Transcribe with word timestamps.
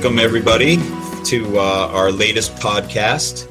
welcome 0.00 0.18
everybody 0.18 0.76
to 1.26 1.58
uh, 1.58 1.90
our 1.92 2.10
latest 2.10 2.54
podcast. 2.54 3.46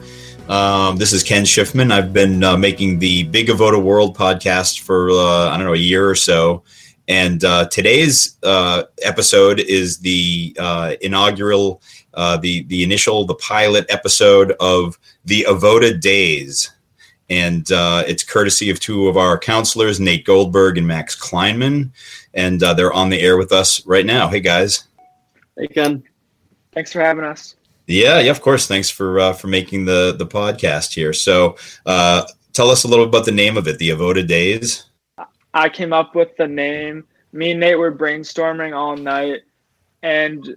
Um, 0.49 0.98
this 0.98 1.13
is 1.13 1.21
Ken 1.21 1.44
Schiffman. 1.44 1.91
I've 1.91 2.12
been 2.12 2.44
uh, 2.44 2.57
making 2.57 2.98
the 2.98 3.21
Big 3.26 3.49
Avoda 3.49 3.79
World 3.79 4.18
podcast 4.18 4.79
for, 4.79 5.12
uh, 5.12 5.49
I 5.49 5.57
don't 5.57 5.68
know, 5.68 5.76
a 5.76 5.77
year 5.77 6.10
or 6.10 6.15
so. 6.15 6.63
And 7.07 7.43
uh, 7.43 7.68
today's 7.68 8.35
uh, 8.41 8.85
episode 9.04 9.60
is 9.60 9.99
the 9.99 10.57
uh, 10.57 10.96
inaugural, 11.01 11.84
the, 12.15 12.63
the 12.63 12.82
initial, 12.82 13.27
the 13.27 13.35
pilot 13.35 13.85
episode 13.90 14.54
of 14.60 14.98
the 15.26 15.45
Avoda 15.48 16.01
Days. 16.01 16.71
And 17.29 17.68
it's 17.70 18.23
courtesy 18.23 18.71
of 18.71 18.79
two 18.79 19.07
of 19.07 19.18
our 19.18 19.38
counselors, 19.38 19.99
Nate 19.99 20.26
Goldberg 20.26 20.79
and 20.79 20.88
Max 20.88 21.16
Kleinman. 21.16 21.91
And 22.34 22.60
they're 22.60 22.91
on 22.91 23.10
the 23.10 23.21
air 23.21 23.38
with 23.38 23.51
us 23.51 23.85
right 23.85 24.04
now. 24.05 24.29
Hey, 24.29 24.40
guys. 24.40 24.88
Hey 25.60 25.68
Ken, 25.68 26.04
thanks 26.73 26.91
for 26.91 27.01
having 27.01 27.23
us. 27.23 27.55
Yeah, 27.87 28.20
yeah, 28.20 28.31
of 28.31 28.41
course. 28.41 28.67
Thanks 28.67 28.89
for 28.89 29.20
uh, 29.20 29.34
for 29.34 29.48
making 29.48 29.85
the 29.85 30.15
the 30.17 30.27
podcast 30.27 30.93
here. 30.93 31.13
So, 31.13 31.57
uh, 31.85 32.23
tell 32.53 32.70
us 32.70 32.84
a 32.84 32.87
little 32.87 33.05
about 33.05 33.26
the 33.26 33.31
name 33.31 33.57
of 33.57 33.67
it, 33.67 33.79
the 33.79 33.89
Avoda 33.89 34.26
Days. 34.27 34.85
I 35.53 35.70
came 35.70 35.91
up 35.91 36.13
with 36.13 36.35
the 36.37 36.48
name. 36.48 37.05
Me 37.31 37.51
and 37.51 37.59
Nate 37.59 37.79
were 37.79 37.91
brainstorming 37.91 38.76
all 38.76 38.95
night, 38.95 39.41
and 40.03 40.55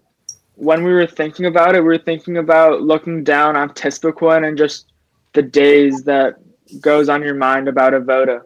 when 0.56 0.84
we 0.84 0.92
were 0.92 1.06
thinking 1.06 1.46
about 1.46 1.74
it, 1.74 1.80
we 1.80 1.86
were 1.86 1.98
thinking 1.98 2.36
about 2.36 2.82
looking 2.82 3.24
down 3.24 3.56
on 3.56 3.70
Tispaquin 3.70 4.46
and 4.46 4.56
just 4.58 4.92
the 5.32 5.42
days 5.42 6.02
that 6.04 6.36
goes 6.80 7.08
on 7.08 7.22
your 7.22 7.34
mind 7.34 7.68
about 7.68 7.94
Avoda. 7.94 8.42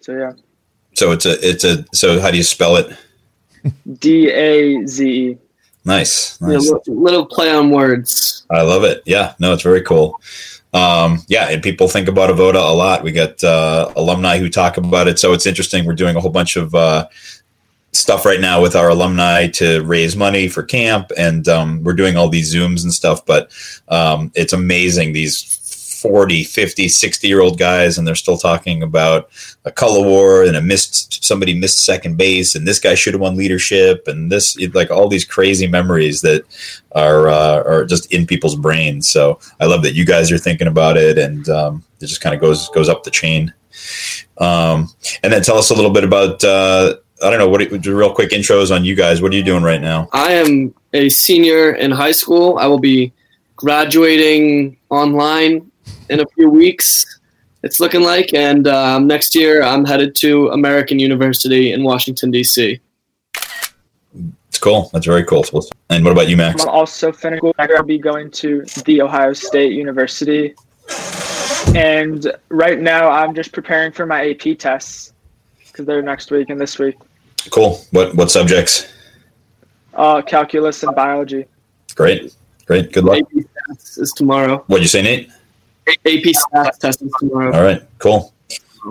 So 0.00 0.12
yeah. 0.12 0.32
So 0.94 1.12
it's 1.12 1.26
a 1.26 1.48
it's 1.48 1.64
a 1.64 1.84
so 1.94 2.20
how 2.20 2.30
do 2.30 2.36
you 2.36 2.42
spell 2.42 2.76
it? 2.76 2.96
D 3.98 4.30
A 4.30 4.86
Z 4.86 5.30
E. 5.30 5.38
Nice. 5.88 6.38
nice. 6.42 6.70
Yeah, 6.70 6.74
little 6.86 7.24
play 7.24 7.50
on 7.50 7.70
words. 7.70 8.44
I 8.50 8.60
love 8.60 8.84
it. 8.84 9.02
Yeah, 9.06 9.34
no, 9.38 9.54
it's 9.54 9.62
very 9.62 9.82
cool. 9.82 10.20
Um, 10.74 11.22
yeah, 11.28 11.48
and 11.48 11.62
people 11.62 11.88
think 11.88 12.08
about 12.08 12.28
Avoda 12.28 12.56
a 12.56 12.74
lot. 12.74 13.02
We 13.02 13.10
got 13.10 13.42
uh, 13.42 13.90
alumni 13.96 14.38
who 14.38 14.50
talk 14.50 14.76
about 14.76 15.08
it, 15.08 15.18
so 15.18 15.32
it's 15.32 15.46
interesting. 15.46 15.86
We're 15.86 15.94
doing 15.94 16.14
a 16.14 16.20
whole 16.20 16.30
bunch 16.30 16.56
of 16.56 16.74
uh, 16.74 17.08
stuff 17.92 18.26
right 18.26 18.40
now 18.40 18.60
with 18.60 18.76
our 18.76 18.90
alumni 18.90 19.48
to 19.48 19.82
raise 19.82 20.14
money 20.14 20.46
for 20.48 20.62
camp, 20.62 21.10
and 21.16 21.48
um, 21.48 21.82
we're 21.82 21.94
doing 21.94 22.18
all 22.18 22.28
these 22.28 22.54
Zooms 22.54 22.82
and 22.82 22.92
stuff. 22.92 23.24
But 23.24 23.50
um, 23.88 24.30
it's 24.34 24.52
amazing 24.52 25.14
these 25.14 25.57
40, 26.00 26.44
50, 26.44 26.88
60 26.88 27.28
year 27.28 27.40
old 27.40 27.58
guys 27.58 27.98
and 27.98 28.06
they're 28.06 28.14
still 28.14 28.38
talking 28.38 28.82
about 28.82 29.30
a 29.64 29.72
color 29.72 30.06
war 30.06 30.44
and 30.44 30.56
a 30.56 30.62
missed 30.62 31.24
somebody 31.24 31.54
missed 31.54 31.84
second 31.84 32.16
base 32.16 32.54
and 32.54 32.66
this 32.66 32.78
guy 32.78 32.94
should 32.94 33.14
have 33.14 33.20
won 33.20 33.36
leadership 33.36 34.06
and 34.06 34.30
this 34.30 34.56
like 34.74 34.90
all 34.90 35.08
these 35.08 35.24
crazy 35.24 35.66
memories 35.66 36.20
that 36.20 36.44
are 36.92 37.28
uh, 37.28 37.62
are 37.64 37.84
just 37.84 38.12
in 38.12 38.26
people's 38.26 38.56
brains. 38.56 39.08
So 39.08 39.40
I 39.60 39.66
love 39.66 39.82
that 39.82 39.94
you 39.94 40.04
guys 40.04 40.30
are 40.30 40.38
thinking 40.38 40.68
about 40.68 40.96
it 40.96 41.18
and 41.18 41.48
um, 41.48 41.84
it 42.00 42.06
just 42.06 42.20
kind 42.20 42.34
of 42.34 42.40
goes 42.40 42.68
goes 42.70 42.88
up 42.88 43.02
the 43.02 43.10
chain. 43.10 43.52
Um, 44.38 44.88
and 45.22 45.32
then 45.32 45.42
tell 45.42 45.58
us 45.58 45.70
a 45.70 45.74
little 45.74 45.92
bit 45.92 46.04
about 46.04 46.44
uh, 46.44 46.96
I 47.22 47.30
don't 47.30 47.38
know 47.38 47.48
what 47.48 47.60
real 47.86 48.14
quick 48.14 48.30
intros 48.30 48.74
on 48.74 48.84
you 48.84 48.94
guys. 48.94 49.20
What 49.20 49.32
are 49.32 49.36
you 49.36 49.42
doing 49.42 49.64
right 49.64 49.80
now? 49.80 50.08
I 50.12 50.34
am 50.34 50.74
a 50.92 51.08
senior 51.08 51.72
in 51.72 51.90
high 51.90 52.12
school. 52.12 52.58
I 52.58 52.66
will 52.66 52.78
be 52.78 53.12
graduating 53.56 54.76
online 54.88 55.67
in 56.08 56.20
a 56.20 56.26
few 56.34 56.50
weeks. 56.50 57.20
It's 57.62 57.80
looking 57.80 58.02
like, 58.02 58.32
and 58.34 58.68
um, 58.68 59.06
next 59.06 59.34
year 59.34 59.62
I'm 59.62 59.84
headed 59.84 60.14
to 60.16 60.48
American 60.48 60.98
University 60.98 61.72
in 61.72 61.82
Washington 61.82 62.30
D.C. 62.30 62.80
It's 64.48 64.58
cool. 64.58 64.90
That's 64.92 65.06
very 65.06 65.24
cool. 65.24 65.44
And 65.90 66.04
what 66.04 66.12
about 66.12 66.28
you, 66.28 66.36
Max? 66.36 66.62
I'm 66.62 66.68
also 66.68 67.12
finishing. 67.12 67.52
I'll 67.58 67.82
be 67.82 67.98
going 67.98 68.30
to 68.32 68.64
the 68.84 69.02
Ohio 69.02 69.32
State 69.32 69.72
University, 69.72 70.54
and 71.74 72.32
right 72.48 72.80
now 72.80 73.10
I'm 73.10 73.34
just 73.34 73.52
preparing 73.52 73.92
for 73.92 74.06
my 74.06 74.30
AP 74.30 74.58
tests 74.58 75.12
because 75.58 75.86
they're 75.86 76.02
next 76.02 76.30
week 76.30 76.50
and 76.50 76.60
this 76.60 76.78
week. 76.78 76.96
Cool. 77.50 77.84
What 77.90 78.14
what 78.14 78.30
subjects? 78.30 78.88
Uh, 79.94 80.22
calculus 80.22 80.82
and 80.82 80.94
biology. 80.94 81.46
Great. 81.94 82.34
Great. 82.66 82.92
Good 82.92 83.04
luck. 83.04 83.18
AP 83.18 83.44
is 83.70 84.12
tomorrow. 84.16 84.64
What'd 84.66 84.84
you 84.84 84.88
say, 84.88 85.02
Nate? 85.02 85.30
AP 86.06 86.34
stats 86.34 86.78
testing 86.78 87.10
tomorrow. 87.18 87.54
All 87.54 87.62
right, 87.62 87.82
cool. 87.98 88.32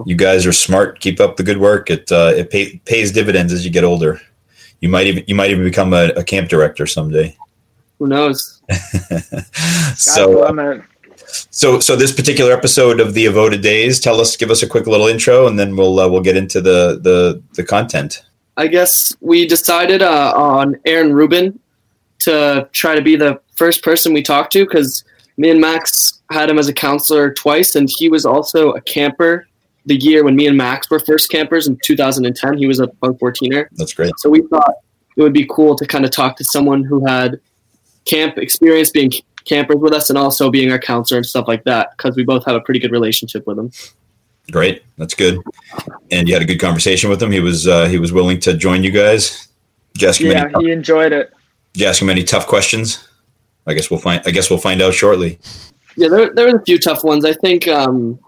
You 0.06 0.16
guys 0.16 0.46
are 0.46 0.54
smart. 0.54 1.00
Keep 1.00 1.20
up 1.20 1.38
the 1.38 1.44
good 1.44 1.58
work. 1.58 1.90
It 1.90 2.12
uh, 2.12 2.34
it 2.36 2.50
pay, 2.52 2.78
pays 2.86 3.12
dividends 3.12 3.54
as 3.54 3.66
you 3.66 3.72
get 3.72 3.84
older. 3.84 4.22
You 4.80 4.90
might 4.90 5.08
even 5.08 5.24
you 5.28 5.36
might 5.36 5.50
even 5.52 5.64
become 5.64 5.94
a, 5.94 6.08
a 6.10 6.24
camp 6.24 6.50
director 6.50 6.86
someday. 6.86 7.36
Who 8.00 8.08
knows? 8.08 8.62
so, 9.96 10.44
uh, 10.44 10.82
so 11.50 11.80
so 11.80 11.96
this 11.96 12.14
particular 12.14 12.54
episode 12.54 13.00
of 13.00 13.14
the 13.16 13.26
Avoda 13.26 13.60
Days, 13.60 14.00
tell 14.00 14.22
us, 14.22 14.38
give 14.38 14.52
us 14.52 14.62
a 14.62 14.68
quick 14.68 14.86
little 14.86 15.08
intro, 15.08 15.48
and 15.48 15.58
then 15.58 15.76
we'll 15.76 16.00
uh, 16.00 16.08
we'll 16.08 16.22
get 16.22 16.38
into 16.38 16.62
the 16.62 17.00
the 17.02 17.42
the 17.56 17.64
content. 17.64 18.24
I 18.58 18.68
guess 18.68 19.16
we 19.22 19.48
decided 19.48 20.02
uh, 20.02 20.34
on 20.36 20.78
Aaron 20.86 21.14
Rubin 21.14 21.60
to 22.20 22.68
try 22.72 22.96
to 22.96 23.02
be 23.02 23.16
the 23.16 23.40
first 23.56 23.84
person 23.84 24.14
we 24.14 24.24
talked 24.24 24.52
to 24.54 24.66
because 24.66 25.04
me 25.38 25.50
and 25.50 25.62
Max 25.62 26.22
had 26.32 26.50
him 26.50 26.58
as 26.58 26.68
a 26.68 26.74
counselor 26.74 27.34
twice, 27.34 27.76
and 27.76 27.90
he 27.98 28.10
was 28.10 28.26
also 28.26 28.72
a 28.72 28.82
camper 28.82 29.48
the 29.86 29.96
year 29.96 30.24
when 30.24 30.36
me 30.36 30.48
and 30.48 30.58
Max 30.58 30.90
were 30.90 31.00
first 31.00 31.32
campers 31.32 31.68
in 31.68 31.78
2010. 31.84 32.58
He 32.58 32.68
was 32.68 32.80
a 32.80 32.88
bunk 32.88 33.20
14er. 33.20 33.68
That's 33.74 33.94
great. 33.94 34.12
So 34.18 34.30
we 34.30 34.42
thought 34.42 34.76
it 35.16 35.24
would 35.24 35.34
be 35.34 35.48
cool 35.50 35.76
to 35.76 35.86
kind 35.88 36.06
of 36.06 36.12
talk 36.12 36.36
to 36.38 36.44
someone 36.44 36.84
who 36.84 37.06
had 37.06 37.40
camp 38.06 38.38
experience 38.38 38.90
being 38.90 39.12
campers 39.46 39.78
with 39.78 39.94
us 39.94 40.10
and 40.10 40.18
also 40.18 40.52
being 40.52 40.72
our 40.72 40.80
counselor 40.80 41.18
and 41.18 41.26
stuff 41.26 41.48
like 41.48 41.64
that 41.64 41.92
because 41.96 42.16
we 42.16 42.24
both 42.24 42.46
have 42.46 42.56
a 42.56 42.62
pretty 42.62 42.80
good 42.80 42.92
relationship 42.92 43.48
with 43.48 43.58
him. 43.58 43.72
Great, 44.52 44.84
that's 44.98 45.14
good. 45.14 45.40
And 46.12 46.28
you 46.28 46.34
had 46.34 46.42
a 46.42 46.46
good 46.46 46.60
conversation 46.60 47.10
with 47.10 47.22
him. 47.22 47.32
He 47.32 47.40
was 47.40 47.68
uh, 47.68 47.88
he 47.88 47.98
was 47.98 48.14
willing 48.14 48.40
to 48.42 48.54
join 48.54 48.84
you 48.84 48.92
guys. 48.92 49.48
Did 49.94 50.20
yeah, 50.20 50.50
he 50.60 50.72
enjoyed 50.72 51.12
it. 51.12 51.32
Did 51.74 51.82
you 51.82 51.88
ask 51.88 52.02
him 52.02 52.10
any 52.10 52.24
tough 52.24 52.48
questions? 52.48 53.08
I 53.68 53.74
guess 53.74 53.92
we'll 53.92 54.00
find. 54.00 54.22
I 54.26 54.32
guess 54.32 54.50
we'll 54.50 54.60
find 54.60 54.82
out 54.82 54.94
shortly. 54.94 55.40
Yeah, 55.96 56.10
there 56.10 56.34
there 56.34 56.52
were 56.52 56.60
a 56.60 56.66
few 56.66 56.80
tough 56.80 57.04
ones. 57.04 57.26
I 57.26 57.34
think 57.34 57.68
um, 57.68 58.20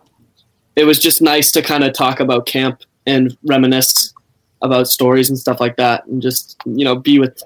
it 0.75 0.83
was 0.83 0.99
just 0.99 1.21
nice 1.21 1.51
to 1.53 1.61
kind 1.61 1.83
of 1.83 1.93
talk 1.93 2.19
about 2.19 2.45
camp 2.45 2.83
and 3.05 3.35
reminisce 3.43 4.13
about 4.61 4.87
stories 4.87 5.29
and 5.29 5.39
stuff 5.39 5.59
like 5.59 5.77
that, 5.77 6.05
and 6.07 6.21
just 6.21 6.57
you 6.65 6.83
know 6.83 6.95
be 6.95 7.19
with 7.19 7.41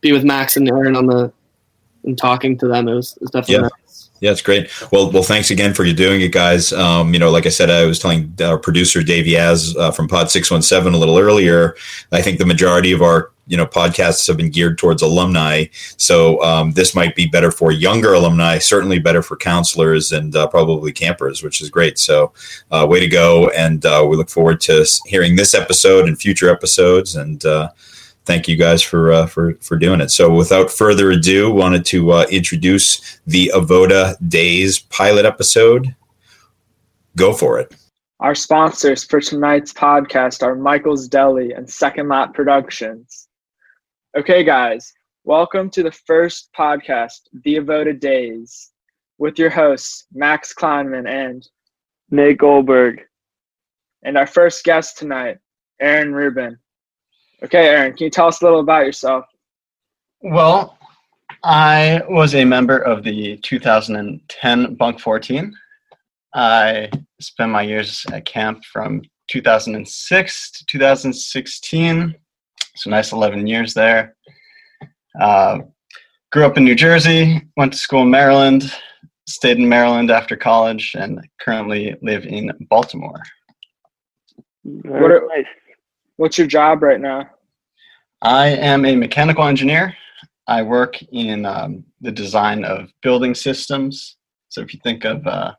be 0.00 0.12
with 0.12 0.24
Max 0.24 0.56
and 0.56 0.68
Aaron 0.68 0.96
on 0.96 1.06
the 1.06 1.32
and 2.04 2.18
talking 2.18 2.58
to 2.58 2.68
them. 2.68 2.88
It 2.88 2.94
was, 2.94 3.12
it 3.16 3.22
was 3.22 3.30
definitely. 3.30 3.54
Yeah. 3.54 3.68
Nice. 3.84 4.10
Yeah, 4.20 4.30
it's 4.30 4.42
great. 4.42 4.70
Well, 4.92 5.10
well, 5.10 5.24
thanks 5.24 5.50
again 5.50 5.74
for 5.74 5.84
you 5.84 5.92
doing 5.92 6.20
it, 6.20 6.30
guys. 6.30 6.72
Um, 6.72 7.12
you 7.12 7.18
know, 7.18 7.32
like 7.32 7.44
I 7.44 7.48
said, 7.48 7.70
I 7.70 7.84
was 7.86 7.98
telling 7.98 8.32
our 8.40 8.56
producer 8.56 9.02
Dave 9.02 9.26
Yaz 9.26 9.76
uh, 9.76 9.90
from 9.90 10.06
Pod 10.06 10.30
Six 10.30 10.48
One 10.48 10.62
Seven 10.62 10.94
a 10.94 10.96
little 10.96 11.18
earlier. 11.18 11.74
I 12.12 12.22
think 12.22 12.38
the 12.38 12.46
majority 12.46 12.92
of 12.92 13.02
our 13.02 13.31
you 13.46 13.56
know 13.56 13.66
podcasts 13.66 14.26
have 14.26 14.36
been 14.36 14.50
geared 14.50 14.78
towards 14.78 15.02
alumni 15.02 15.64
so 15.96 16.42
um, 16.42 16.72
this 16.72 16.94
might 16.94 17.14
be 17.16 17.26
better 17.26 17.50
for 17.50 17.72
younger 17.72 18.14
alumni 18.14 18.58
certainly 18.58 18.98
better 18.98 19.22
for 19.22 19.36
counselors 19.36 20.12
and 20.12 20.36
uh, 20.36 20.46
probably 20.46 20.92
campers 20.92 21.42
which 21.42 21.60
is 21.60 21.70
great 21.70 21.98
so 21.98 22.32
uh, 22.70 22.86
way 22.88 23.00
to 23.00 23.08
go 23.08 23.48
and 23.50 23.84
uh, 23.84 24.04
we 24.08 24.16
look 24.16 24.30
forward 24.30 24.60
to 24.60 24.84
hearing 25.06 25.36
this 25.36 25.54
episode 25.54 26.06
and 26.06 26.20
future 26.20 26.48
episodes 26.48 27.16
and 27.16 27.44
uh, 27.44 27.68
thank 28.24 28.48
you 28.48 28.56
guys 28.56 28.82
for 28.82 29.12
uh, 29.12 29.26
for 29.26 29.54
for 29.60 29.76
doing 29.76 30.00
it. 30.00 30.10
So, 30.10 30.32
without 30.32 30.70
further 30.70 31.10
ado, 31.10 31.50
wanted 31.50 31.84
to 31.86 32.12
uh, 32.12 32.26
introduce 32.30 33.20
the 33.26 33.50
Avoda 33.54 34.16
Days 34.28 34.80
pilot 34.80 35.24
episode. 35.24 35.94
Go 37.16 37.32
for 37.32 37.58
it. 37.58 37.74
Our 38.20 38.34
sponsors 38.34 39.04
for 39.04 39.20
tonight's 39.20 39.72
podcast 39.72 40.42
are 40.42 40.54
Michael's 40.54 41.08
Deli 41.08 41.52
and 41.52 41.68
Second 41.68 42.08
Lap 42.08 42.34
Productions. 42.34 43.21
Okay, 44.14 44.44
guys, 44.44 44.92
welcome 45.24 45.70
to 45.70 45.82
the 45.82 45.90
first 45.90 46.50
podcast, 46.54 47.20
The 47.44 47.54
Avoda 47.54 47.98
Days, 47.98 48.72
with 49.16 49.38
your 49.38 49.48
hosts, 49.48 50.04
Max 50.12 50.52
Kleinman 50.52 51.08
and 51.08 51.48
Nate 52.10 52.36
Goldberg. 52.36 53.00
And 54.02 54.18
our 54.18 54.26
first 54.26 54.64
guest 54.64 54.98
tonight, 54.98 55.38
Aaron 55.80 56.12
Rubin. 56.12 56.58
Okay, 57.42 57.68
Aaron, 57.68 57.96
can 57.96 58.04
you 58.04 58.10
tell 58.10 58.26
us 58.26 58.42
a 58.42 58.44
little 58.44 58.60
about 58.60 58.84
yourself? 58.84 59.24
Well, 60.20 60.76
I 61.42 62.02
was 62.06 62.34
a 62.34 62.44
member 62.44 62.76
of 62.76 63.04
the 63.04 63.38
2010 63.38 64.74
Bunk 64.74 65.00
14. 65.00 65.54
I 66.34 66.90
spent 67.18 67.50
my 67.50 67.62
years 67.62 68.04
at 68.12 68.26
camp 68.26 68.62
from 68.66 69.00
2006 69.28 70.50
to 70.50 70.66
2016. 70.66 72.14
So 72.76 72.90
nice 72.90 73.12
11 73.12 73.46
years 73.46 73.74
there. 73.74 74.16
Uh, 75.20 75.58
grew 76.30 76.46
up 76.46 76.56
in 76.56 76.64
New 76.64 76.74
Jersey, 76.74 77.42
went 77.56 77.72
to 77.72 77.78
school 77.78 78.02
in 78.02 78.10
Maryland, 78.10 78.72
stayed 79.28 79.58
in 79.58 79.68
Maryland 79.68 80.10
after 80.10 80.36
college, 80.36 80.94
and 80.98 81.20
currently 81.40 81.94
live 82.02 82.24
in 82.24 82.50
Baltimore. 82.70 83.22
What 84.62 85.10
are. 85.10 85.28
What's 86.16 86.38
your 86.38 86.46
job 86.46 86.82
right 86.82 87.00
now? 87.00 87.28
I 88.22 88.48
am 88.48 88.84
a 88.84 88.94
mechanical 88.94 89.44
engineer. 89.44 89.94
I 90.46 90.62
work 90.62 91.02
in 91.12 91.44
um, 91.44 91.84
the 92.00 92.12
design 92.12 92.64
of 92.64 92.90
building 93.02 93.34
systems. 93.34 94.16
So 94.48 94.60
if 94.60 94.72
you 94.72 94.80
think 94.84 95.04
of 95.04 95.26
uh, 95.26 95.54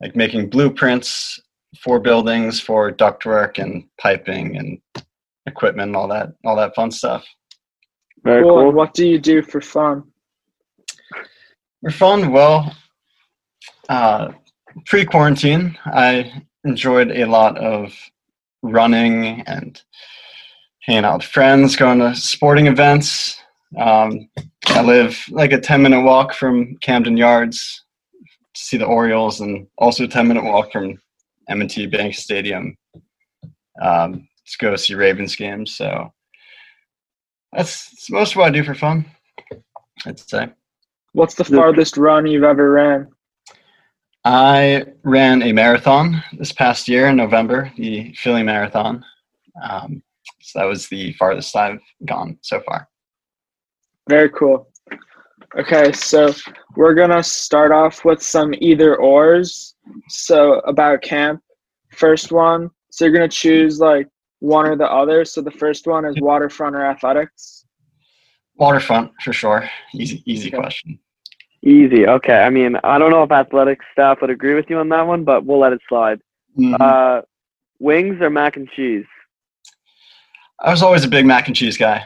like 0.00 0.16
making 0.16 0.50
blueprints 0.50 1.40
for 1.80 2.00
buildings 2.00 2.60
for 2.60 2.90
ductwork 2.90 3.58
and 3.58 3.84
piping 4.00 4.56
and 4.56 4.78
equipment 5.46 5.88
and 5.88 5.96
all 5.96 6.08
that 6.08 6.32
all 6.44 6.56
that 6.56 6.74
fun 6.74 6.90
stuff. 6.90 7.24
Very 8.24 8.42
cool. 8.42 8.62
cool. 8.62 8.72
What 8.72 8.94
do 8.94 9.06
you 9.06 9.18
do 9.18 9.42
for 9.42 9.60
fun? 9.60 10.04
For 11.82 11.90
fun, 11.90 12.32
well, 12.32 12.74
uh, 13.88 14.32
pre-quarantine, 14.86 15.78
I 15.84 16.42
enjoyed 16.64 17.12
a 17.12 17.26
lot 17.26 17.56
of 17.58 17.94
running 18.62 19.42
and 19.42 19.80
hanging 20.80 21.04
out 21.04 21.18
with 21.18 21.26
friends, 21.26 21.76
going 21.76 22.00
to 22.00 22.14
sporting 22.14 22.66
events. 22.66 23.40
Um, 23.78 24.28
I 24.68 24.82
live 24.82 25.22
like 25.30 25.52
a 25.52 25.60
10 25.60 25.82
minute 25.82 26.02
walk 26.02 26.32
from 26.34 26.76
Camden 26.80 27.16
Yards 27.16 27.84
to 28.54 28.60
see 28.60 28.76
the 28.76 28.86
Orioles 28.86 29.40
and 29.40 29.66
also 29.78 30.04
a 30.04 30.08
10 30.08 30.26
minute 30.26 30.44
walk 30.44 30.72
from 30.72 30.98
M&T 31.48 31.86
Bank 31.86 32.14
Stadium 32.14 32.76
um, 33.80 34.26
to 34.46 34.58
go 34.58 34.76
see 34.76 34.94
Ravens 34.94 35.36
games. 35.36 35.74
So 35.74 36.12
that's, 37.52 37.90
that's 37.90 38.10
most 38.10 38.32
of 38.32 38.36
what 38.36 38.48
I 38.48 38.50
do 38.50 38.64
for 38.64 38.74
fun, 38.74 39.06
I'd 40.04 40.18
say. 40.18 40.48
What's 41.12 41.34
the 41.34 41.44
farthest 41.44 41.96
run 41.96 42.26
you've 42.26 42.44
ever 42.44 42.70
ran? 42.70 43.08
I 44.24 44.84
ran 45.04 45.42
a 45.42 45.52
marathon 45.52 46.22
this 46.32 46.52
past 46.52 46.88
year 46.88 47.06
in 47.06 47.16
November, 47.16 47.72
the 47.76 48.12
Philly 48.14 48.42
Marathon. 48.42 49.04
Um, 49.62 50.02
so 50.42 50.58
that 50.58 50.66
was 50.66 50.88
the 50.88 51.12
farthest 51.12 51.54
I've 51.56 51.80
gone 52.04 52.38
so 52.42 52.60
far. 52.66 52.88
Very 54.08 54.28
cool. 54.30 54.68
Okay, 55.56 55.92
so 55.92 56.34
we're 56.76 56.94
gonna 56.94 57.22
start 57.22 57.72
off 57.72 58.04
with 58.04 58.22
some 58.22 58.52
either 58.58 58.96
ors. 58.96 59.74
So 60.08 60.54
about 60.60 61.02
camp, 61.02 61.40
first 61.92 62.32
one. 62.32 62.68
So 62.90 63.04
you're 63.04 63.14
gonna 63.14 63.28
choose 63.28 63.80
like 63.80 64.08
one 64.40 64.66
or 64.66 64.76
the 64.76 64.90
other. 64.90 65.24
So 65.24 65.40
the 65.40 65.50
first 65.50 65.86
one 65.86 66.04
is 66.04 66.16
waterfront 66.20 66.76
or 66.76 66.84
athletics. 66.84 67.64
Waterfront 68.56 69.12
for 69.22 69.32
sure. 69.32 69.68
Easy, 69.94 70.22
easy 70.26 70.48
okay. 70.48 70.56
question. 70.56 70.98
Easy. 71.62 72.06
Okay. 72.06 72.40
I 72.40 72.50
mean, 72.50 72.76
I 72.84 72.98
don't 72.98 73.10
know 73.10 73.22
if 73.22 73.30
athletic 73.30 73.80
staff 73.92 74.20
would 74.20 74.30
agree 74.30 74.54
with 74.54 74.70
you 74.70 74.78
on 74.78 74.88
that 74.90 75.06
one, 75.06 75.24
but 75.24 75.44
we'll 75.44 75.58
let 75.58 75.72
it 75.72 75.80
slide. 75.88 76.20
Mm-hmm. 76.58 76.76
Uh, 76.80 77.22
wings 77.80 78.20
or 78.20 78.30
mac 78.30 78.56
and 78.56 78.68
cheese? 78.70 79.04
I 80.60 80.70
was 80.70 80.82
always 80.82 81.04
a 81.04 81.08
big 81.08 81.26
mac 81.26 81.48
and 81.48 81.56
cheese 81.56 81.76
guy. 81.76 82.04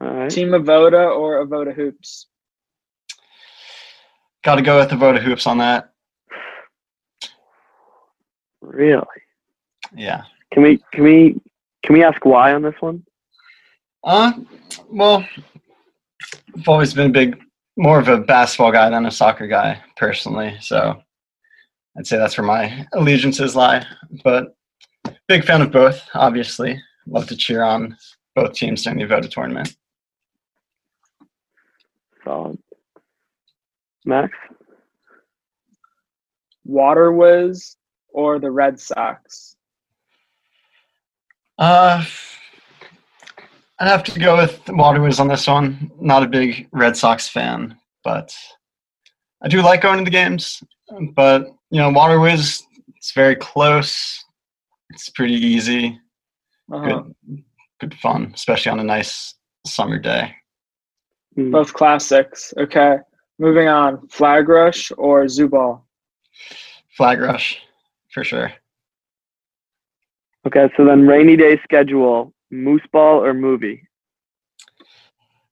All 0.00 0.08
right. 0.08 0.30
Team 0.30 0.48
Avoda 0.48 1.14
or 1.16 1.46
Avoda 1.46 1.74
Hoops? 1.74 2.26
Got 4.42 4.56
to 4.56 4.62
go 4.62 4.78
with 4.78 4.88
the 4.88 4.96
Avoda 4.96 5.20
Hoops 5.22 5.46
on 5.46 5.58
that. 5.58 5.92
Really? 8.60 9.04
Yeah. 9.94 10.22
Can 10.52 10.62
we 10.62 10.82
can 10.92 11.04
we 11.04 11.40
can 11.84 11.94
we 11.94 12.04
ask 12.04 12.24
why 12.24 12.52
on 12.52 12.62
this 12.62 12.74
one? 12.80 13.04
Uh, 14.04 14.32
well, 14.88 15.26
I've 16.56 16.68
always 16.68 16.92
been 16.94 17.10
a 17.10 17.12
big, 17.12 17.40
more 17.76 17.98
of 17.98 18.08
a 18.08 18.18
basketball 18.18 18.72
guy 18.72 18.90
than 18.90 19.06
a 19.06 19.10
soccer 19.10 19.46
guy 19.46 19.80
personally. 19.96 20.56
So 20.60 21.00
I'd 21.96 22.06
say 22.06 22.16
that's 22.16 22.36
where 22.36 22.46
my 22.46 22.86
allegiances 22.92 23.54
lie. 23.56 23.86
But 24.24 24.54
big 25.28 25.44
fan 25.44 25.62
of 25.62 25.72
both, 25.72 26.02
obviously. 26.14 26.80
Love 27.06 27.26
to 27.28 27.36
cheer 27.36 27.62
on 27.62 27.96
both 28.34 28.54
teams 28.54 28.82
during 28.82 28.98
the 28.98 29.04
Avoda 29.04 29.30
tournament. 29.30 29.74
Solid. 32.24 32.58
Max? 34.04 34.32
Water 36.64 37.10
Wizz 37.10 37.76
or 38.08 38.38
the 38.38 38.50
Red 38.50 38.78
Sox? 38.78 39.51
Uh, 41.58 42.04
I'd 43.78 43.88
have 43.88 44.04
to 44.04 44.18
go 44.18 44.36
with 44.36 44.60
Water 44.68 45.00
Wizz 45.00 45.20
on 45.20 45.28
this 45.28 45.46
one. 45.46 45.90
Not 46.00 46.22
a 46.22 46.28
big 46.28 46.68
Red 46.72 46.96
Sox 46.96 47.28
fan, 47.28 47.76
but 48.04 48.34
I 49.42 49.48
do 49.48 49.60
like 49.60 49.82
going 49.82 49.98
to 49.98 50.04
the 50.04 50.10
games. 50.10 50.62
But 51.14 51.48
you 51.70 51.80
know, 51.80 51.90
Water 51.90 52.18
Wizz, 52.18 52.62
it's 52.96 53.12
very 53.12 53.34
close. 53.36 54.24
It's 54.90 55.08
pretty 55.08 55.34
easy. 55.34 55.98
Uh-huh. 56.70 57.02
Good, 57.02 57.44
good 57.80 57.94
fun, 57.94 58.32
especially 58.34 58.70
on 58.70 58.80
a 58.80 58.84
nice 58.84 59.34
summer 59.66 59.98
day. 59.98 60.34
Hmm. 61.34 61.50
Both 61.50 61.72
classics. 61.72 62.54
Okay, 62.56 62.98
moving 63.38 63.68
on. 63.68 64.06
Flag 64.08 64.48
Rush 64.48 64.92
or 64.96 65.26
Zoo 65.28 65.48
Ball? 65.48 65.84
Flag 66.96 67.20
Rush, 67.20 67.60
for 68.12 68.22
sure. 68.22 68.52
Okay, 70.46 70.68
so 70.76 70.84
then 70.84 71.06
rainy 71.06 71.36
day 71.36 71.60
schedule 71.62 72.32
Moose 72.50 72.82
ball 72.92 73.24
or 73.24 73.32
movie? 73.32 73.88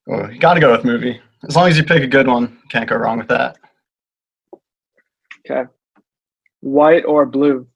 Oh, 0.09 0.29
you 0.29 0.39
got 0.39 0.55
to 0.55 0.59
go 0.59 0.71
with 0.71 0.85
movie. 0.85 1.19
As 1.47 1.55
long 1.55 1.69
as 1.69 1.77
you 1.77 1.83
pick 1.83 2.03
a 2.03 2.07
good 2.07 2.27
one, 2.27 2.59
can't 2.69 2.89
go 2.89 2.95
wrong 2.95 3.17
with 3.17 3.29
that. 3.29 3.57
Okay. 5.49 5.69
White 6.59 7.05
or 7.05 7.25
blue? 7.25 7.67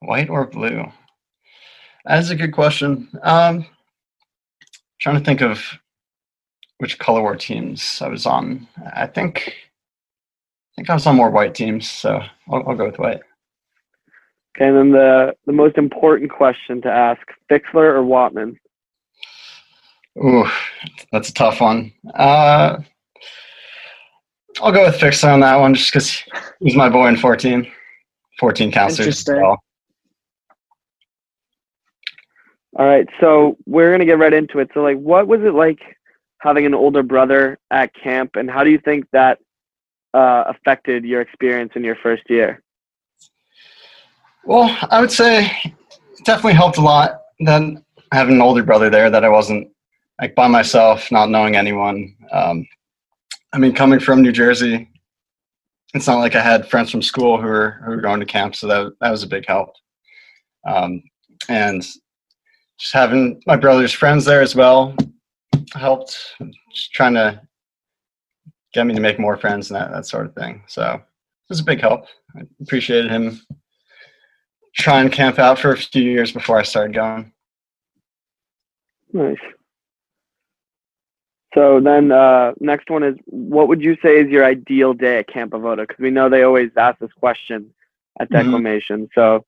White 0.00 0.28
or 0.28 0.46
blue? 0.46 0.84
That 2.04 2.18
is 2.18 2.30
a 2.30 2.36
good 2.36 2.52
question. 2.52 3.08
Um, 3.22 3.64
trying 5.00 5.18
to 5.18 5.24
think 5.24 5.40
of 5.40 5.62
which 6.78 6.98
color 6.98 7.22
war 7.22 7.36
teams 7.36 8.02
I 8.02 8.08
was 8.08 8.26
on. 8.26 8.66
I 8.94 9.06
think 9.06 9.54
I 10.72 10.74
think 10.76 10.90
I 10.90 10.94
was 10.94 11.06
on 11.06 11.16
more 11.16 11.30
white 11.30 11.54
teams, 11.54 11.88
so 11.88 12.20
I'll, 12.50 12.68
I'll 12.68 12.74
go 12.74 12.86
with 12.86 12.98
white. 12.98 13.20
Okay, 14.56 14.68
and 14.68 14.76
then 14.76 14.90
the, 14.90 15.34
the 15.46 15.52
most 15.52 15.78
important 15.78 16.30
question 16.30 16.82
to 16.82 16.88
ask 16.88 17.20
Fixler 17.50 17.94
or 17.94 18.02
Watman? 18.02 18.58
Ooh, 20.18 20.46
that's 21.10 21.30
a 21.30 21.34
tough 21.34 21.60
one. 21.60 21.92
Uh, 22.14 22.78
I'll 24.60 24.72
go 24.72 24.84
with 24.84 24.96
Fixler 24.96 25.32
on 25.32 25.40
that 25.40 25.56
one 25.56 25.74
just 25.74 25.90
because 25.90 26.22
he's 26.60 26.76
my 26.76 26.90
boy 26.90 27.08
in 27.08 27.16
14. 27.16 27.70
14 28.38 28.72
counselors. 28.72 29.24
Well. 29.26 29.62
All 32.78 32.86
right, 32.86 33.06
so 33.20 33.56
we're 33.66 33.90
going 33.90 34.00
to 34.00 34.06
get 34.06 34.18
right 34.18 34.32
into 34.32 34.58
it. 34.58 34.70
So, 34.74 34.80
like, 34.80 34.98
what 34.98 35.28
was 35.28 35.40
it 35.42 35.54
like 35.54 35.80
having 36.38 36.66
an 36.66 36.74
older 36.74 37.02
brother 37.02 37.58
at 37.70 37.94
camp, 37.94 38.32
and 38.34 38.50
how 38.50 38.64
do 38.64 38.70
you 38.70 38.78
think 38.78 39.06
that 39.12 39.38
uh, 40.14 40.44
affected 40.46 41.04
your 41.04 41.20
experience 41.20 41.72
in 41.76 41.84
your 41.84 41.96
first 41.96 42.22
year? 42.28 42.62
Well, 44.44 44.76
I 44.90 45.00
would 45.00 45.12
say 45.12 45.46
it 45.64 46.24
definitely 46.24 46.54
helped 46.54 46.78
a 46.78 46.82
lot. 46.82 47.20
Then 47.40 47.84
having 48.12 48.36
an 48.36 48.42
older 48.42 48.62
brother 48.62 48.90
there 48.90 49.10
that 49.10 49.24
I 49.24 49.28
wasn't 49.28 49.68
like 50.20 50.34
by 50.34 50.48
myself, 50.48 51.10
not 51.12 51.30
knowing 51.30 51.56
anyone. 51.56 52.14
Um, 52.32 52.66
I 53.52 53.58
mean, 53.58 53.74
coming 53.74 54.00
from 54.00 54.22
New 54.22 54.32
Jersey, 54.32 54.88
it's 55.94 56.06
not 56.06 56.18
like 56.18 56.34
I 56.34 56.42
had 56.42 56.68
friends 56.68 56.90
from 56.90 57.02
school 57.02 57.40
who 57.40 57.46
were 57.46 57.80
who 57.84 57.90
were 57.90 58.00
going 58.00 58.20
to 58.20 58.26
camp, 58.26 58.56
so 58.56 58.66
that 58.66 58.92
that 59.00 59.10
was 59.10 59.22
a 59.22 59.28
big 59.28 59.46
help. 59.46 59.74
Um, 60.66 61.02
and 61.48 61.82
just 62.78 62.92
having 62.92 63.40
my 63.46 63.56
brother's 63.56 63.92
friends 63.92 64.24
there 64.24 64.42
as 64.42 64.54
well 64.54 64.94
helped. 65.74 66.34
Just 66.72 66.92
trying 66.92 67.14
to 67.14 67.40
get 68.74 68.86
me 68.86 68.94
to 68.94 69.00
make 69.00 69.18
more 69.18 69.36
friends 69.36 69.70
and 69.70 69.80
that 69.80 69.92
that 69.92 70.06
sort 70.06 70.26
of 70.26 70.34
thing. 70.34 70.64
So 70.66 70.94
it 70.94 71.00
was 71.48 71.60
a 71.60 71.64
big 71.64 71.80
help. 71.80 72.06
I 72.36 72.42
appreciated 72.60 73.10
him 73.10 73.40
trying 74.74 75.04
and 75.06 75.12
camp 75.12 75.38
out 75.38 75.58
for 75.58 75.72
a 75.72 75.76
few 75.76 76.02
years 76.02 76.32
before 76.32 76.58
I 76.58 76.62
started 76.62 76.94
going. 76.94 77.32
Nice. 79.12 79.36
So 81.54 81.80
then, 81.80 82.10
uh, 82.12 82.52
next 82.60 82.88
one 82.88 83.02
is, 83.02 83.14
what 83.26 83.68
would 83.68 83.82
you 83.82 83.96
say 84.02 84.18
is 84.18 84.30
your 84.30 84.44
ideal 84.44 84.94
day 84.94 85.18
at 85.18 85.28
Camp 85.28 85.52
Avoda? 85.52 85.86
Because 85.86 85.98
we 85.98 86.10
know 86.10 86.30
they 86.30 86.44
always 86.44 86.70
ask 86.76 86.98
this 86.98 87.12
question 87.12 87.74
at 88.18 88.30
Mhm. 88.30 88.44
declamation. 88.44 89.08
So 89.14 89.44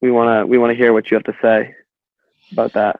we 0.00 0.10
wanna 0.10 0.44
we 0.46 0.58
wanna 0.58 0.74
hear 0.74 0.92
what 0.92 1.10
you 1.10 1.14
have 1.16 1.24
to 1.24 1.36
say 1.40 1.74
about 2.50 2.72
that. 2.72 2.98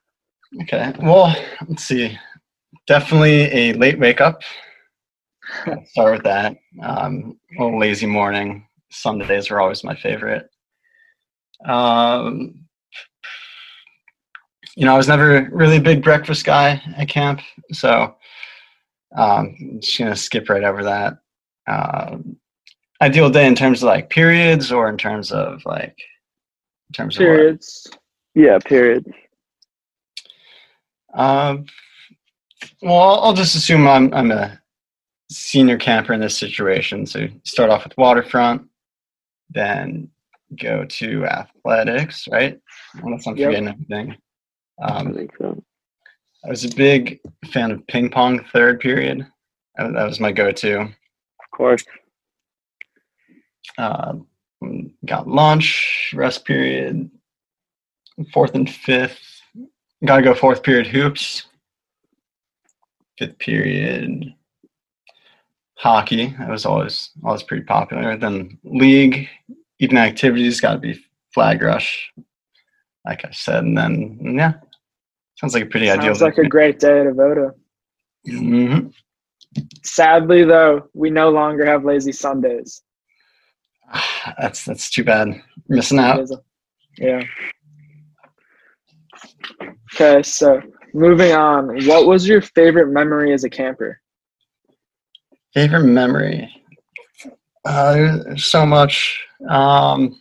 Okay. 0.63 0.93
Well, 1.01 1.35
let's 1.69 1.85
see. 1.85 2.17
Definitely 2.87 3.43
a 3.53 3.73
late 3.73 3.99
wake 3.99 4.21
up. 4.21 4.43
Let's 5.67 5.91
start 5.91 6.13
with 6.13 6.23
that. 6.23 6.57
Um, 6.81 7.41
a 7.59 7.63
little 7.65 7.79
lazy 7.81 8.07
morning. 8.07 8.69
Sundays 8.91 9.51
are 9.51 9.61
always 9.61 9.83
my 9.83 9.97
favorite. 9.97 10.49
Um, 11.65 12.67
you 14.77 14.87
know, 14.87 14.95
I 14.95 14.97
was 14.97 15.09
never 15.09 15.49
really 15.53 15.77
a 15.77 15.83
big 15.83 16.03
breakfast 16.03 16.45
guy 16.45 16.83
at 16.97 17.09
camp, 17.09 17.41
so 17.73 18.17
um, 19.17 19.57
I'm 19.61 19.81
just 19.81 19.99
gonna 19.99 20.17
skip 20.17 20.49
right 20.49 20.65
over 20.65 20.85
that. 20.85 21.19
Um, 21.69 22.37
ideal 23.01 23.31
day 23.31 23.47
in 23.47 23.55
terms 23.55 23.83
of 23.83 23.87
like 23.87 24.11
periods, 24.11 24.73
or 24.73 24.89
in 24.89 24.97
terms 24.97 25.31
of 25.33 25.65
like 25.67 25.97
in 26.89 26.95
terms 26.95 27.17
of? 27.17 27.21
Periods. 27.21 27.91
Yeah, 28.35 28.59
periods. 28.65 29.09
Um, 31.15 31.67
well, 32.81 32.95
I'll 32.95 33.21
I'll 33.25 33.35
just 33.35 33.55
assume 33.55 33.87
I'm 33.87 34.13
I'm 34.15 34.31
a 34.31 34.59
senior 35.31 35.77
camper 35.77 36.13
in 36.13 36.21
this 36.21 36.37
situation. 36.37 37.07
So 37.07 37.27
start 37.45 37.71
off 37.71 37.85
with 37.85 37.97
waterfront, 37.97 38.69
then 39.51 40.09
go 40.57 40.85
to 40.85 41.25
athletics, 41.27 42.27
right? 42.31 42.59
Unless 43.03 43.27
I'm 43.27 43.37
Yep. 43.37 43.49
forgetting 43.49 43.69
anything. 43.69 44.17
I 44.81 44.99
Um, 44.99 45.15
think 45.15 45.37
so. 45.39 45.63
I 46.45 46.49
was 46.49 46.65
a 46.65 46.75
big 46.75 47.21
fan 47.53 47.71
of 47.71 47.87
ping 47.87 48.11
pong 48.11 48.45
third 48.53 48.81
period. 48.81 49.27
That 49.77 49.93
that 49.93 50.07
was 50.07 50.21
my 50.21 50.33
go-to. 50.33 50.81
Of 50.81 51.51
course. 51.55 51.85
Uh, 53.79 54.15
got 55.07 55.29
lunch, 55.29 56.13
rest 56.17 56.45
period, 56.45 57.11
fourth 58.33 58.55
and 58.55 58.69
fifth. 58.69 59.21
Gotta 60.05 60.23
go 60.23 60.35
fourth 60.35 60.63
period 60.63 60.87
hoops. 60.89 61.47
Fifth 63.19 63.39
period 63.39 64.35
hockey. 65.77 66.35
That 66.39 66.49
was 66.51 66.67
always 66.67 67.11
always 67.25 67.43
pretty 67.43 67.65
popular. 67.65 68.17
Then 68.17 68.59
league, 68.65 69.29
evening 69.83 70.03
activities 70.03 70.61
got 70.61 70.75
to 70.75 70.79
be 70.79 71.05
flag 71.35 71.61
rush, 71.61 72.13
like 73.05 73.25
I 73.25 73.31
said. 73.33 73.65
And 73.65 73.77
then 73.77 74.37
yeah, 74.39 74.55
sounds 75.37 75.55
like 75.55 75.65
a 75.65 75.67
pretty 75.67 75.91
ideal. 75.91 76.15
Sounds 76.15 76.23
like 76.23 76.39
a 76.39 76.49
great 76.49 76.79
day 76.79 77.01
at 77.01 77.07
Avoda. 77.07 77.51
hmm 78.27 78.89
Sadly, 79.85 80.45
though, 80.45 80.89
we 80.95 81.11
no 81.11 81.29
longer 81.29 81.67
have 81.67 81.85
lazy 81.85 82.13
Sundays. 82.13 82.83
That's 84.39 84.65
that's 84.65 84.89
too 84.89 85.05
bad. 85.05 85.29
Missing 85.69 85.99
out. 85.99 86.27
Yeah. 86.97 87.23
Okay, 89.95 90.23
so 90.23 90.63
moving 90.95 91.33
on. 91.33 91.85
What 91.87 92.07
was 92.07 92.27
your 92.27 92.41
favorite 92.41 92.89
memory 92.89 93.35
as 93.35 93.45
a 93.45 93.51
camper? 93.51 94.01
Favorite 95.53 95.85
memory. 95.85 96.62
Uh, 97.65 98.35
so 98.37 98.67
much. 98.67 99.21
Um, 99.49 100.21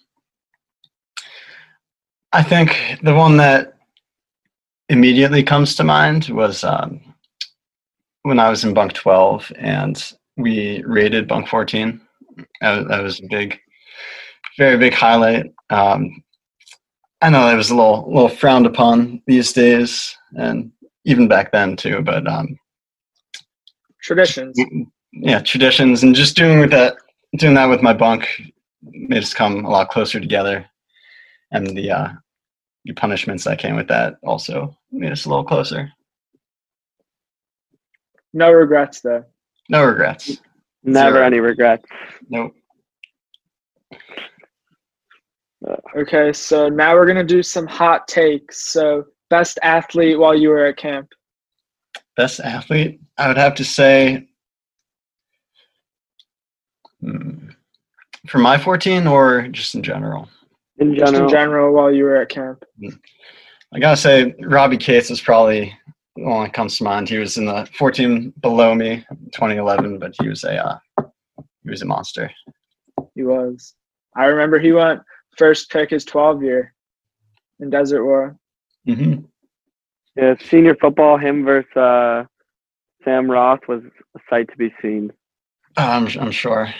I 2.33 2.43
think 2.43 2.97
the 3.03 3.15
one 3.15 3.37
that 3.37 3.73
immediately 4.89 5.43
comes 5.43 5.75
to 5.75 5.83
mind 5.83 6.29
was 6.29 6.63
um, 6.63 7.01
when 8.23 8.39
I 8.39 8.49
was 8.49 8.63
in 8.63 8.73
bunk 8.73 8.93
12 8.93 9.51
and 9.57 10.11
we 10.37 10.83
raided 10.85 11.27
bunk 11.27 11.47
14. 11.47 11.99
That, 12.61 12.77
was- 12.77 12.87
that 12.87 13.03
was 13.03 13.19
a 13.19 13.27
big, 13.29 13.59
very 14.57 14.77
big 14.77 14.93
highlight. 14.93 15.51
Um, 15.69 16.23
I 17.21 17.29
know 17.29 17.45
that 17.45 17.55
was 17.55 17.69
a 17.69 17.75
little, 17.75 18.11
little 18.11 18.29
frowned 18.29 18.65
upon 18.65 19.21
these 19.27 19.53
days, 19.53 20.15
and 20.35 20.71
even 21.05 21.27
back 21.27 21.51
then 21.51 21.75
too. 21.75 22.01
But 22.01 22.27
um, 22.27 22.57
Traditions. 24.01 24.57
yeah, 25.13 25.39
traditions 25.41 26.01
and 26.01 26.15
just 26.15 26.35
doing 26.35 26.59
with 26.59 26.71
that, 26.71 26.95
doing 27.37 27.53
that 27.55 27.69
with 27.69 27.81
my 27.81 27.93
bunk 27.93 28.27
made 28.83 29.23
us 29.23 29.33
come 29.33 29.65
a 29.65 29.69
lot 29.69 29.89
closer 29.89 30.19
together, 30.19 30.65
and 31.51 31.67
the 31.67 31.91
uh, 31.91 32.09
the 32.85 32.93
punishments 32.93 33.43
that 33.43 33.59
came 33.59 33.75
with 33.75 33.87
that 33.87 34.15
also 34.23 34.75
made 34.91 35.11
us 35.11 35.25
a 35.25 35.29
little 35.29 35.43
closer. 35.43 35.91
No 38.33 38.51
regrets, 38.51 39.01
though. 39.01 39.23
No 39.69 39.83
regrets. 39.83 40.41
Never 40.83 41.17
Zero. 41.17 41.25
any 41.25 41.39
regrets. 41.39 41.85
Nope. 42.29 42.53
Okay, 45.95 46.33
so 46.33 46.69
now 46.69 46.95
we're 46.95 47.05
gonna 47.05 47.23
do 47.23 47.43
some 47.43 47.67
hot 47.67 48.07
takes. 48.07 48.71
So, 48.71 49.05
best 49.29 49.59
athlete 49.61 50.17
while 50.17 50.35
you 50.35 50.49
were 50.49 50.65
at 50.65 50.77
camp. 50.77 51.09
Best 52.17 52.39
athlete, 52.39 52.99
I 53.17 53.27
would 53.27 53.37
have 53.37 53.53
to 53.55 53.65
say. 53.65 54.27
Hmm, 57.01 57.49
For 58.27 58.37
my 58.37 58.57
14 58.57 59.07
or 59.07 59.47
just 59.49 59.75
in 59.75 59.83
general? 59.83 60.29
In 60.77 60.95
Just 60.95 61.11
general. 61.11 61.29
in 61.29 61.31
general, 61.31 61.73
while 61.73 61.93
you 61.93 62.05
were 62.05 62.15
at 62.15 62.29
camp. 62.29 62.63
I 63.73 63.79
gotta 63.79 63.97
say, 63.97 64.33
Robbie 64.39 64.77
Cates 64.77 65.11
is 65.11 65.21
probably 65.21 65.77
the 66.15 66.23
one 66.23 66.43
that 66.43 66.53
comes 66.53 66.77
to 66.77 66.83
mind. 66.83 67.07
He 67.07 67.17
was 67.17 67.37
in 67.37 67.45
the 67.45 67.69
14 67.77 68.33
below 68.41 68.73
me, 68.75 69.05
2011, 69.33 69.99
but 69.99 70.15
he 70.19 70.27
was 70.27 70.43
a 70.43 70.57
uh, 70.65 70.77
he 71.63 71.69
was 71.69 71.81
a 71.81 71.85
monster. 71.85 72.31
He 73.15 73.23
was. 73.23 73.75
I 74.15 74.25
remember 74.25 74.59
he 74.59 74.71
went 74.71 75.01
first 75.37 75.69
pick 75.69 75.91
his 75.91 76.03
12 76.05 76.43
year 76.43 76.73
in 77.59 77.69
Desert 77.69 78.03
War. 78.03 78.35
Mm-hmm. 78.87 79.23
Yeah, 80.15 80.35
senior 80.43 80.75
football, 80.75 81.17
him 81.17 81.45
versus 81.45 81.71
uh, 81.75 82.25
Sam 83.05 83.29
Roth 83.29 83.61
was 83.67 83.83
a 84.15 84.19
sight 84.29 84.49
to 84.49 84.57
be 84.57 84.73
seen. 84.81 85.11
I'm 85.77 86.07
I'm 86.19 86.31
sure. 86.31 86.73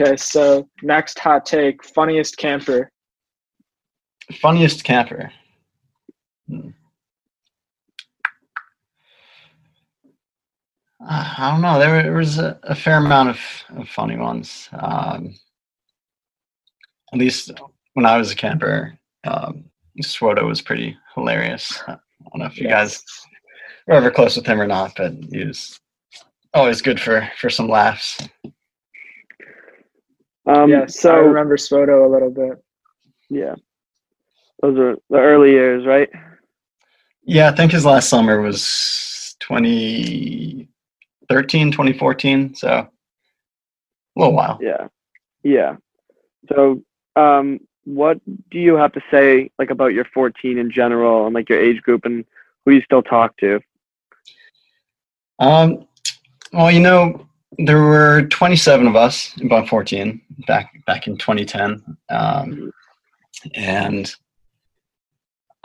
Okay, 0.00 0.16
so 0.16 0.68
next 0.82 1.18
hot 1.18 1.44
take 1.44 1.82
funniest 1.82 2.36
camper. 2.36 2.92
Funniest 4.40 4.84
camper. 4.84 5.32
Hmm. 6.48 6.68
Uh, 11.00 11.34
I 11.38 11.50
don't 11.50 11.62
know. 11.62 11.78
There, 11.80 12.02
there 12.02 12.12
was 12.12 12.38
a, 12.38 12.58
a 12.62 12.76
fair 12.76 12.98
amount 12.98 13.30
of, 13.30 13.40
of 13.76 13.88
funny 13.88 14.16
ones. 14.16 14.68
Um, 14.72 15.34
at 17.12 17.18
least 17.18 17.50
when 17.94 18.06
I 18.06 18.18
was 18.18 18.30
a 18.30 18.36
camper, 18.36 18.96
um, 19.24 19.64
Swoto 20.00 20.46
was 20.46 20.60
pretty 20.60 20.96
hilarious. 21.14 21.82
I 21.88 21.96
don't 22.30 22.38
know 22.38 22.46
if 22.46 22.58
you 22.58 22.68
guys 22.68 23.02
were 23.88 23.94
ever 23.94 24.12
close 24.12 24.36
with 24.36 24.46
him 24.46 24.60
or 24.60 24.66
not, 24.66 24.92
but 24.96 25.14
he 25.32 25.44
was 25.44 25.80
always 26.54 26.82
good 26.82 27.00
for, 27.00 27.28
for 27.40 27.50
some 27.50 27.68
laughs. 27.68 28.18
Um, 30.46 30.70
yes, 30.70 30.98
so 30.98 31.14
I 31.14 31.18
remember 31.18 31.56
Svoto 31.56 32.06
a 32.06 32.08
little 32.08 32.30
bit. 32.30 32.62
yeah, 33.28 33.54
those 34.62 34.78
are 34.78 34.96
the 35.10 35.18
early 35.18 35.50
years, 35.50 35.86
right? 35.86 36.08
Yeah, 37.24 37.50
I 37.50 37.54
think 37.54 37.72
his 37.72 37.84
last 37.84 38.08
summer 38.08 38.40
was 38.40 39.36
2013, 39.40 41.72
2014. 41.72 42.54
So 42.54 42.68
a 42.68 42.88
little 44.16 44.34
while. 44.34 44.58
Yeah, 44.60 44.88
yeah. 45.42 45.76
So, 46.48 46.82
um, 47.16 47.60
what 47.84 48.20
do 48.50 48.58
you 48.58 48.74
have 48.74 48.92
to 48.92 49.00
say 49.10 49.50
like 49.58 49.70
about 49.70 49.94
your 49.94 50.04
14 50.12 50.58
in 50.58 50.70
general 50.70 51.26
and 51.26 51.34
like 51.34 51.48
your 51.48 51.60
age 51.60 51.80
group 51.82 52.04
and 52.04 52.24
who 52.64 52.72
you 52.72 52.82
still 52.82 53.02
talk 53.02 53.36
to? 53.38 53.60
Um, 55.38 55.86
well, 56.52 56.70
you 56.70 56.80
know, 56.80 57.26
there 57.56 57.80
were 57.80 58.26
27 58.30 58.86
of 58.86 58.96
us 58.96 59.32
bunk 59.48 59.68
14 59.68 60.20
back 60.46 60.84
back 60.86 61.06
in 61.06 61.16
2010, 61.16 61.96
um, 62.10 62.72
and 63.54 64.14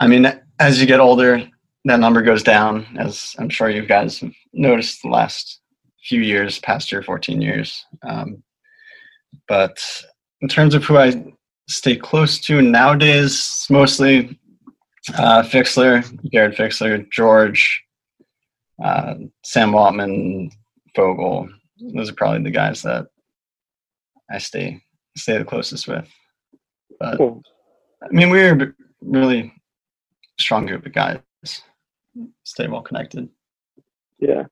I 0.00 0.06
mean, 0.06 0.40
as 0.58 0.80
you 0.80 0.86
get 0.86 1.00
older, 1.00 1.46
that 1.84 2.00
number 2.00 2.22
goes 2.22 2.42
down. 2.42 2.86
As 2.98 3.34
I'm 3.38 3.48
sure 3.48 3.68
you 3.68 3.86
guys 3.86 4.20
have 4.20 4.32
noticed 4.52 5.02
the 5.02 5.08
last 5.08 5.60
few 6.02 6.20
years, 6.20 6.58
past 6.58 6.90
your 6.90 7.02
14 7.02 7.40
years. 7.40 7.84
Um, 8.06 8.42
but 9.48 9.78
in 10.40 10.48
terms 10.48 10.74
of 10.74 10.84
who 10.84 10.98
I 10.98 11.24
stay 11.68 11.96
close 11.96 12.38
to 12.40 12.60
nowadays, 12.60 13.66
mostly 13.70 14.38
uh, 15.16 15.42
Fixler, 15.42 16.02
Jared 16.30 16.56
Fixler, 16.56 17.10
George, 17.10 17.82
uh, 18.82 19.14
Sam 19.44 19.72
Watman, 19.72 20.50
Fogel. 20.94 21.48
Those 21.78 22.10
are 22.10 22.14
probably 22.14 22.42
the 22.42 22.50
guys 22.50 22.82
that 22.82 23.06
I 24.30 24.38
stay 24.38 24.80
stay 25.16 25.38
the 25.38 25.44
closest 25.44 25.88
with. 25.88 26.08
But 26.98 27.16
Cool. 27.18 27.42
I 28.02 28.08
mean, 28.10 28.30
we're 28.30 28.62
a 28.62 28.72
really 29.00 29.52
strong 30.38 30.66
group 30.66 30.86
of 30.86 30.92
guys. 30.92 31.20
Stay 32.44 32.68
well 32.68 32.82
connected. 32.82 33.28
Yeah. 34.18 34.44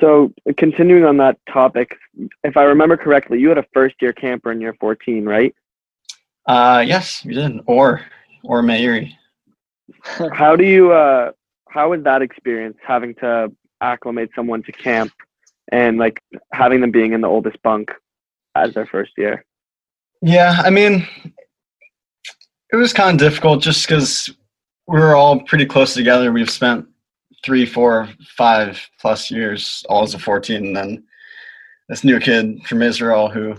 So 0.00 0.32
continuing 0.56 1.04
on 1.04 1.16
that 1.18 1.38
topic, 1.52 1.96
if 2.42 2.56
I 2.56 2.64
remember 2.64 2.96
correctly, 2.96 3.38
you 3.38 3.48
had 3.48 3.58
a 3.58 3.66
first 3.72 3.96
year 4.00 4.12
camper 4.12 4.52
in 4.52 4.60
year 4.60 4.74
14, 4.80 5.24
right? 5.24 5.54
Uh, 6.46 6.82
yes, 6.86 7.24
we 7.24 7.34
did. 7.34 7.60
Or 7.66 8.02
or 8.42 8.62
Mayuri. 8.62 9.12
How 10.32 10.56
do 10.56 10.64
you 10.64 10.92
uh 10.92 11.32
how 11.68 11.90
was 11.90 12.02
that 12.04 12.22
experience 12.22 12.76
having 12.86 13.14
to 13.16 13.52
acclimate 13.80 14.30
someone 14.34 14.62
to 14.64 14.72
camp 14.72 15.12
and 15.70 15.98
like 15.98 16.20
having 16.52 16.80
them 16.80 16.90
being 16.90 17.12
in 17.12 17.20
the 17.20 17.28
oldest 17.28 17.62
bunk 17.62 17.90
as 18.54 18.74
their 18.74 18.86
first 18.86 19.12
year? 19.16 19.44
Yeah, 20.20 20.60
I 20.64 20.70
mean, 20.70 21.06
it 22.72 22.76
was 22.76 22.92
kind 22.92 23.10
of 23.10 23.28
difficult 23.28 23.62
just 23.62 23.86
because 23.86 24.30
we 24.86 24.98
were 24.98 25.16
all 25.16 25.40
pretty 25.40 25.66
close 25.66 25.94
together. 25.94 26.32
We've 26.32 26.50
spent 26.50 26.86
three, 27.44 27.66
four, 27.66 28.08
five 28.36 28.80
plus 29.00 29.30
years 29.30 29.84
all 29.88 30.02
as 30.02 30.14
a 30.14 30.18
14, 30.18 30.66
and 30.66 30.76
then 30.76 31.04
this 31.88 32.04
new 32.04 32.18
kid 32.20 32.64
from 32.66 32.82
Israel 32.82 33.28
who 33.28 33.56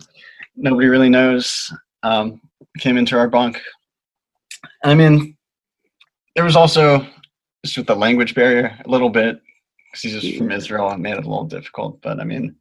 nobody 0.56 0.88
really 0.88 1.10
knows 1.10 1.72
um, 2.04 2.42
came 2.80 2.98
into 2.98 3.18
our 3.18 3.28
bunk. 3.28 3.62
I 4.84 4.96
mean, 4.96 5.38
there 6.36 6.46
was 6.46 6.56
also 6.56 7.06
just 7.66 7.78
with 7.78 7.88
the 7.88 7.96
language 7.96 8.36
barrier 8.36 8.78
a 8.86 8.90
little 8.90 9.10
bit 9.10 9.42
because 9.94 10.02
he's 10.12 10.22
just 10.22 10.38
from 10.38 10.52
Israel 10.52 10.90
and 10.90 11.04
made 11.04 11.12
it 11.14 11.26
a 11.26 11.30
little 11.30 11.44
difficult. 11.46 12.02
But 12.02 12.20
I 12.20 12.24
mean, 12.24 12.56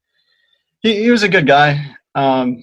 he, 0.82 1.02
he 1.04 1.10
was 1.10 1.22
a 1.22 1.28
good 1.28 1.46
guy. 1.46 1.96
Um, 2.14 2.62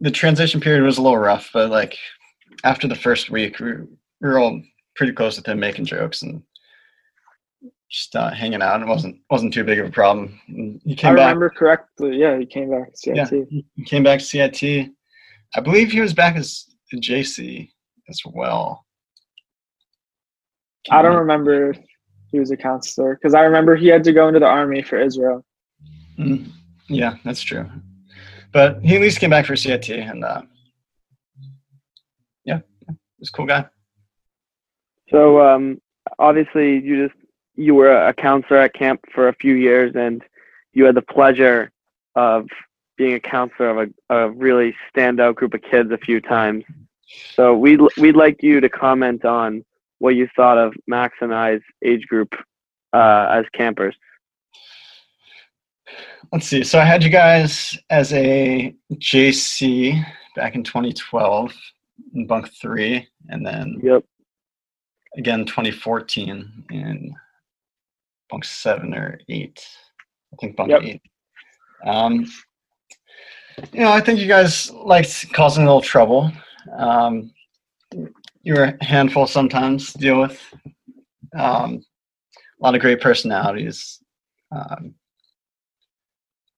the 0.00 0.10
transition 0.10 0.60
period 0.60 0.82
was 0.82 0.98
a 0.98 1.02
little 1.02 1.18
rough, 1.18 1.50
but 1.52 1.70
like 1.70 1.96
after 2.64 2.88
the 2.88 2.96
first 2.96 3.30
week, 3.30 3.60
we, 3.60 3.74
we 3.76 3.86
were 4.20 4.38
all 4.40 4.60
pretty 4.96 5.12
close 5.12 5.36
with 5.36 5.46
him 5.46 5.60
making 5.60 5.84
jokes 5.84 6.22
and 6.22 6.42
just 7.88 8.14
uh, 8.16 8.30
hanging 8.30 8.60
out. 8.60 8.82
It 8.82 8.88
wasn't 8.88 9.20
wasn't 9.30 9.54
too 9.54 9.62
big 9.64 9.78
of 9.78 9.86
a 9.86 9.90
problem. 9.90 10.40
And 10.48 10.80
he 10.84 10.92
I 10.92 10.96
came 10.96 11.14
back. 11.14 11.26
remember 11.26 11.50
correctly. 11.50 12.16
Yeah, 12.18 12.36
he 12.38 12.44
came 12.46 12.70
back. 12.70 12.92
to 12.92 13.14
Yeah. 13.14 13.24
CIT. 13.24 13.48
He 13.76 13.84
came 13.84 14.02
back 14.02 14.18
to 14.18 14.24
CIT. 14.24 14.90
I 15.54 15.60
believe 15.60 15.92
he 15.92 16.00
was 16.00 16.12
back 16.12 16.36
as 16.36 16.66
JC 16.92 17.70
as 18.08 18.20
well. 18.26 18.84
I 20.90 21.02
don't 21.02 21.16
remember 21.16 21.74
he 22.30 22.38
was 22.38 22.50
a 22.50 22.56
counselor 22.56 23.14
because 23.14 23.34
I 23.34 23.42
remember 23.42 23.76
he 23.76 23.88
had 23.88 24.04
to 24.04 24.12
go 24.12 24.28
into 24.28 24.40
the 24.40 24.46
army 24.46 24.82
for 24.82 24.98
Israel. 24.98 25.44
Mm, 26.18 26.50
yeah, 26.88 27.16
that's 27.24 27.42
true. 27.42 27.68
But 28.52 28.80
he 28.82 28.96
at 28.96 29.02
least 29.02 29.20
came 29.20 29.30
back 29.30 29.46
for 29.46 29.56
CIT, 29.56 29.90
and 29.90 30.24
uh, 30.24 30.42
yeah, 32.44 32.60
he's 33.18 33.28
a 33.28 33.32
cool 33.32 33.46
guy. 33.46 33.66
So 35.10 35.40
um, 35.40 35.80
obviously, 36.18 36.80
you 36.80 37.08
just 37.08 37.18
you 37.56 37.74
were 37.74 37.94
a 37.94 38.14
counselor 38.14 38.58
at 38.58 38.74
camp 38.74 39.00
for 39.12 39.28
a 39.28 39.34
few 39.34 39.54
years, 39.54 39.94
and 39.94 40.22
you 40.72 40.84
had 40.84 40.94
the 40.94 41.02
pleasure 41.02 41.70
of 42.14 42.48
being 42.96 43.14
a 43.14 43.20
counselor 43.20 43.70
of 43.70 43.90
a, 44.10 44.14
a 44.14 44.30
really 44.30 44.74
standout 44.94 45.36
group 45.36 45.54
of 45.54 45.62
kids 45.62 45.90
a 45.90 45.98
few 45.98 46.20
times. 46.20 46.64
So 47.34 47.54
we'd 47.54 47.80
we'd 47.96 48.16
like 48.16 48.42
you 48.42 48.60
to 48.60 48.68
comment 48.68 49.24
on 49.24 49.64
what 49.98 50.14
you 50.14 50.28
thought 50.36 50.58
of 50.58 50.74
Max 50.86 51.16
and 51.20 51.34
I's 51.34 51.60
age 51.84 52.06
group 52.06 52.34
uh, 52.92 53.26
as 53.30 53.44
campers. 53.54 53.96
Let's 56.32 56.46
see. 56.46 56.62
So 56.64 56.78
I 56.78 56.84
had 56.84 57.02
you 57.02 57.10
guys 57.10 57.76
as 57.90 58.12
a 58.12 58.74
JC 58.94 60.04
back 60.36 60.54
in 60.54 60.62
2012 60.62 61.52
in 62.14 62.26
bunk 62.26 62.48
three, 62.60 63.06
and 63.28 63.44
then 63.46 63.80
Yep. 63.82 64.04
again 65.16 65.44
2014 65.46 66.64
in 66.70 67.14
bunk 68.28 68.44
seven 68.44 68.94
or 68.94 69.18
eight. 69.28 69.66
I 70.32 70.36
think 70.36 70.56
bunk 70.56 70.70
Yep. 70.70 70.82
eight. 70.82 71.02
Um, 71.86 72.26
you 73.72 73.80
know, 73.80 73.90
I 73.92 74.00
think 74.00 74.20
you 74.20 74.28
guys 74.28 74.70
liked 74.70 75.32
causing 75.32 75.64
a 75.64 75.66
little 75.66 75.80
trouble. 75.80 76.30
Um, 76.76 77.32
you 78.48 78.54
were 78.54 78.74
a 78.80 78.84
handful 78.84 79.26
sometimes 79.26 79.92
to 79.92 79.98
deal 79.98 80.20
with. 80.22 80.40
Um, 81.36 81.84
a 82.58 82.64
lot 82.64 82.74
of 82.74 82.80
great 82.80 82.98
personalities. 82.98 84.02
Um, 84.50 84.94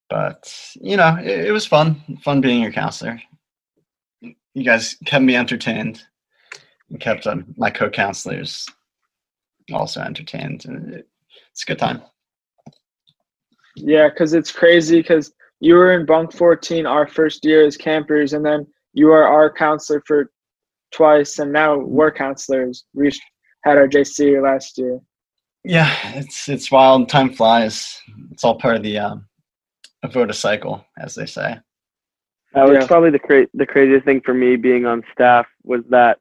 but 0.08 0.54
you 0.76 0.96
know, 0.96 1.16
it, 1.20 1.46
it 1.46 1.50
was 1.50 1.66
fun. 1.66 2.00
Fun 2.22 2.40
being 2.40 2.62
your 2.62 2.70
counselor. 2.70 3.20
You 4.20 4.64
guys 4.64 4.96
kept 5.04 5.24
me 5.24 5.34
entertained 5.34 6.00
and 6.90 7.00
kept 7.00 7.26
um, 7.26 7.46
my 7.56 7.70
co-counselors 7.70 8.68
also 9.72 10.00
entertained. 10.00 10.66
And 10.66 10.94
it, 10.94 11.08
it's 11.50 11.64
a 11.64 11.66
good 11.66 11.80
time. 11.80 12.02
Yeah, 13.74 14.08
because 14.10 14.32
it's 14.32 14.52
crazy 14.52 15.02
because 15.02 15.32
you 15.58 15.74
were 15.74 15.92
in 15.92 16.06
bunk 16.06 16.32
14 16.32 16.86
our 16.86 17.08
first 17.08 17.44
year 17.44 17.66
as 17.66 17.76
campers, 17.76 18.32
and 18.32 18.46
then 18.46 18.64
you 18.92 19.10
are 19.10 19.26
our 19.26 19.52
counselor 19.52 20.04
for 20.06 20.30
twice, 20.90 21.38
and 21.38 21.52
now 21.52 21.76
we're 21.76 22.10
counselors. 22.10 22.84
We 22.94 23.10
had 23.64 23.78
our 23.78 23.88
JC 23.88 24.42
last 24.42 24.78
year. 24.78 25.00
Yeah, 25.64 25.94
it's 26.14 26.48
it's 26.48 26.70
wild. 26.70 27.08
Time 27.08 27.32
flies. 27.32 28.00
It's 28.30 28.44
all 28.44 28.54
part 28.58 28.76
of 28.76 28.82
the 28.82 28.98
um, 28.98 29.26
Avoda 30.04 30.34
cycle, 30.34 30.84
as 30.98 31.14
they 31.14 31.26
say. 31.26 31.58
That 32.54 32.68
was 32.68 32.78
Yeah. 32.80 32.86
probably 32.86 33.10
the 33.10 33.18
cra- 33.18 33.46
the 33.54 33.66
craziest 33.66 34.04
thing 34.04 34.20
for 34.22 34.34
me 34.34 34.56
being 34.56 34.86
on 34.86 35.04
staff 35.12 35.46
was 35.62 35.82
that 35.90 36.18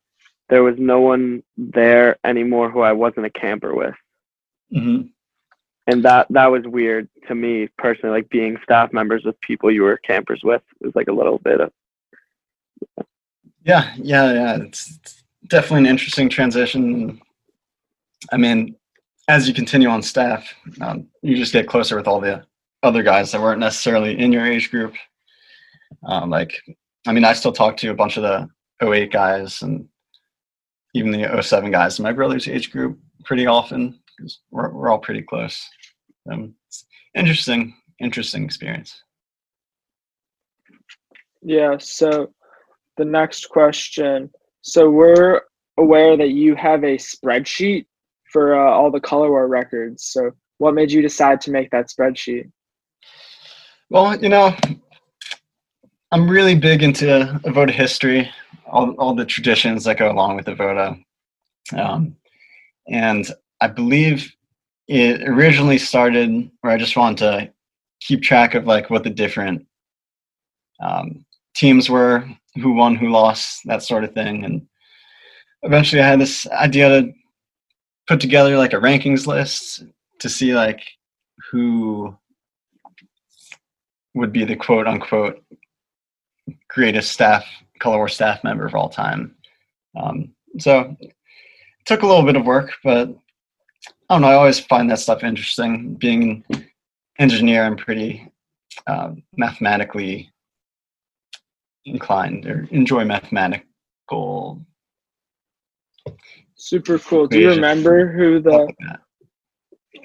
there 0.49 0.63
was 0.63 0.75
no 0.77 0.99
one 0.99 1.41
there 1.57 2.17
anymore 2.23 2.69
who 2.69 2.81
I 2.81 2.91
wasn't 2.93 3.25
a 3.25 3.29
camper 3.29 3.73
with. 3.75 3.95
hmm 4.71 5.01
and 5.87 6.03
that 6.03 6.27
that 6.29 6.51
was 6.51 6.61
weird 6.67 7.09
to 7.27 7.33
me 7.33 7.67
personally 7.79 8.13
like 8.17 8.29
being 8.29 8.59
staff 8.61 8.93
members 8.93 9.23
with 9.25 9.39
people 9.41 9.71
you 9.71 9.81
were 9.81 9.97
campers 9.97 10.41
with 10.43 10.61
was 10.81 10.93
like 10.93 11.07
a 11.07 11.11
little 11.11 11.39
bit 11.39 11.59
of 11.61 11.71
Yeah, 12.97 13.03
yeah, 13.63 13.93
yeah. 13.97 14.57
It's, 14.57 14.97
it's 14.97 15.23
definitely 15.47 15.79
an 15.79 15.85
interesting 15.87 16.29
transition. 16.29 17.21
I 18.31 18.37
mean, 18.37 18.75
as 19.27 19.47
you 19.47 19.53
continue 19.53 19.89
on 19.89 20.01
staff, 20.01 20.53
um, 20.81 21.07
you 21.21 21.35
just 21.35 21.53
get 21.53 21.67
closer 21.67 21.95
with 21.95 22.07
all 22.07 22.19
the 22.19 22.45
other 22.83 23.03
guys 23.03 23.31
that 23.31 23.41
weren't 23.41 23.59
necessarily 23.59 24.17
in 24.17 24.31
your 24.31 24.45
age 24.45 24.71
group. 24.71 24.95
Um, 26.03 26.29
like, 26.29 26.53
I 27.07 27.13
mean, 27.13 27.25
I 27.25 27.33
still 27.33 27.51
talk 27.51 27.77
to 27.77 27.89
a 27.89 27.95
bunch 27.95 28.17
of 28.17 28.23
the 28.23 28.49
08 28.85 29.11
guys 29.11 29.61
and 29.61 29.87
even 30.93 31.11
the 31.11 31.41
07 31.41 31.71
guys 31.71 31.99
in 31.99 32.03
my 32.03 32.11
brother's 32.11 32.47
age 32.47 32.71
group 32.71 32.97
pretty 33.23 33.45
often 33.45 33.99
because 34.17 34.39
we're, 34.51 34.69
we're 34.69 34.89
all 34.89 34.99
pretty 34.99 35.21
close. 35.21 35.67
Um, 36.31 36.55
interesting, 37.15 37.75
interesting 37.99 38.43
experience. 38.43 39.03
Yeah, 41.41 41.77
so 41.79 42.31
the 42.99 43.05
next 43.05 43.49
question. 43.49 44.29
So 44.61 44.89
we're 44.91 45.41
aware 45.77 46.15
that 46.17 46.29
you 46.29 46.53
have 46.55 46.83
a 46.83 46.97
spreadsheet 46.97 47.85
for 48.31 48.53
uh, 48.53 48.71
all 48.71 48.91
the 48.91 48.99
color 48.99 49.31
war 49.31 49.47
records. 49.47 50.03
So 50.03 50.31
what 50.59 50.75
made 50.75 50.91
you 50.91 51.01
decide 51.01 51.41
to 51.41 51.51
make 51.51 51.71
that 51.71 51.89
spreadsheet? 51.89 52.51
Well, 53.89 54.19
you 54.21 54.29
know, 54.29 54.55
I'm 56.11 56.29
really 56.29 56.55
big 56.55 56.83
into 56.83 57.39
Avoda 57.45 57.71
history, 57.71 58.29
all, 58.67 58.91
all 58.99 59.15
the 59.15 59.25
traditions 59.25 59.85
that 59.85 59.97
go 59.97 60.11
along 60.11 60.35
with 60.35 60.45
Avoda. 60.45 61.01
Um, 61.75 62.15
and 62.87 63.31
I 63.61 63.67
believe 63.67 64.31
it 64.87 65.27
originally 65.27 65.77
started 65.77 66.51
where 66.61 66.73
I 66.73 66.77
just 66.77 66.97
wanted 66.97 67.17
to 67.19 67.53
keep 68.01 68.21
track 68.21 68.53
of 68.53 68.65
like 68.65 68.89
what 68.89 69.03
the 69.03 69.09
different 69.09 69.65
um, 70.81 71.25
teams 71.55 71.89
were, 71.89 72.27
who 72.59 72.73
won, 72.73 72.95
who 72.95 73.09
lost, 73.09 73.61
that 73.65 73.83
sort 73.83 74.03
of 74.03 74.13
thing. 74.13 74.43
And 74.43 74.67
eventually 75.63 76.01
I 76.01 76.07
had 76.07 76.21
this 76.21 76.47
idea 76.47 76.89
to 76.89 77.13
put 78.07 78.19
together 78.19 78.57
like 78.57 78.73
a 78.73 78.77
rankings 78.77 79.27
list 79.27 79.83
to 80.19 80.29
see 80.29 80.55
like 80.55 80.81
who 81.51 82.15
would 84.15 84.33
be 84.33 84.43
the 84.43 84.55
quote 84.55 84.87
unquote 84.87 85.43
greatest 86.67 87.11
staff 87.11 87.45
color 87.79 87.97
war 87.97 88.07
staff 88.07 88.43
member 88.43 88.65
of 88.65 88.75
all 88.75 88.89
time. 88.89 89.35
Um, 89.95 90.33
so 90.57 90.95
it 90.99 91.13
took 91.85 92.03
a 92.03 92.07
little 92.07 92.23
bit 92.23 92.35
of 92.35 92.45
work, 92.45 92.73
but 92.83 93.09
I 94.09 94.15
don't 94.15 94.21
know. 94.21 94.27
I 94.27 94.33
always 94.33 94.59
find 94.59 94.89
that 94.89 94.99
stuff 94.99 95.23
interesting. 95.23 95.95
Being 95.95 96.43
an 96.49 96.67
engineer, 97.19 97.63
I'm 97.63 97.77
pretty 97.77 98.29
um, 98.87 99.23
mathematically 99.37 100.31
inclined 101.85 102.45
or 102.45 102.67
enjoy 102.71 103.05
mathematical. 103.05 104.65
Super 106.55 106.99
cool. 106.99 107.27
Do 107.27 107.39
you 107.39 107.49
remember 107.49 108.11
who 108.11 108.41
the 108.41 108.71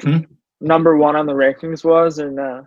that. 0.02 0.26
number 0.60 0.96
one 0.96 1.16
on 1.16 1.26
the 1.26 1.32
rankings 1.32 1.84
was, 1.84 2.18
or 2.20 2.30
no? 2.30 2.66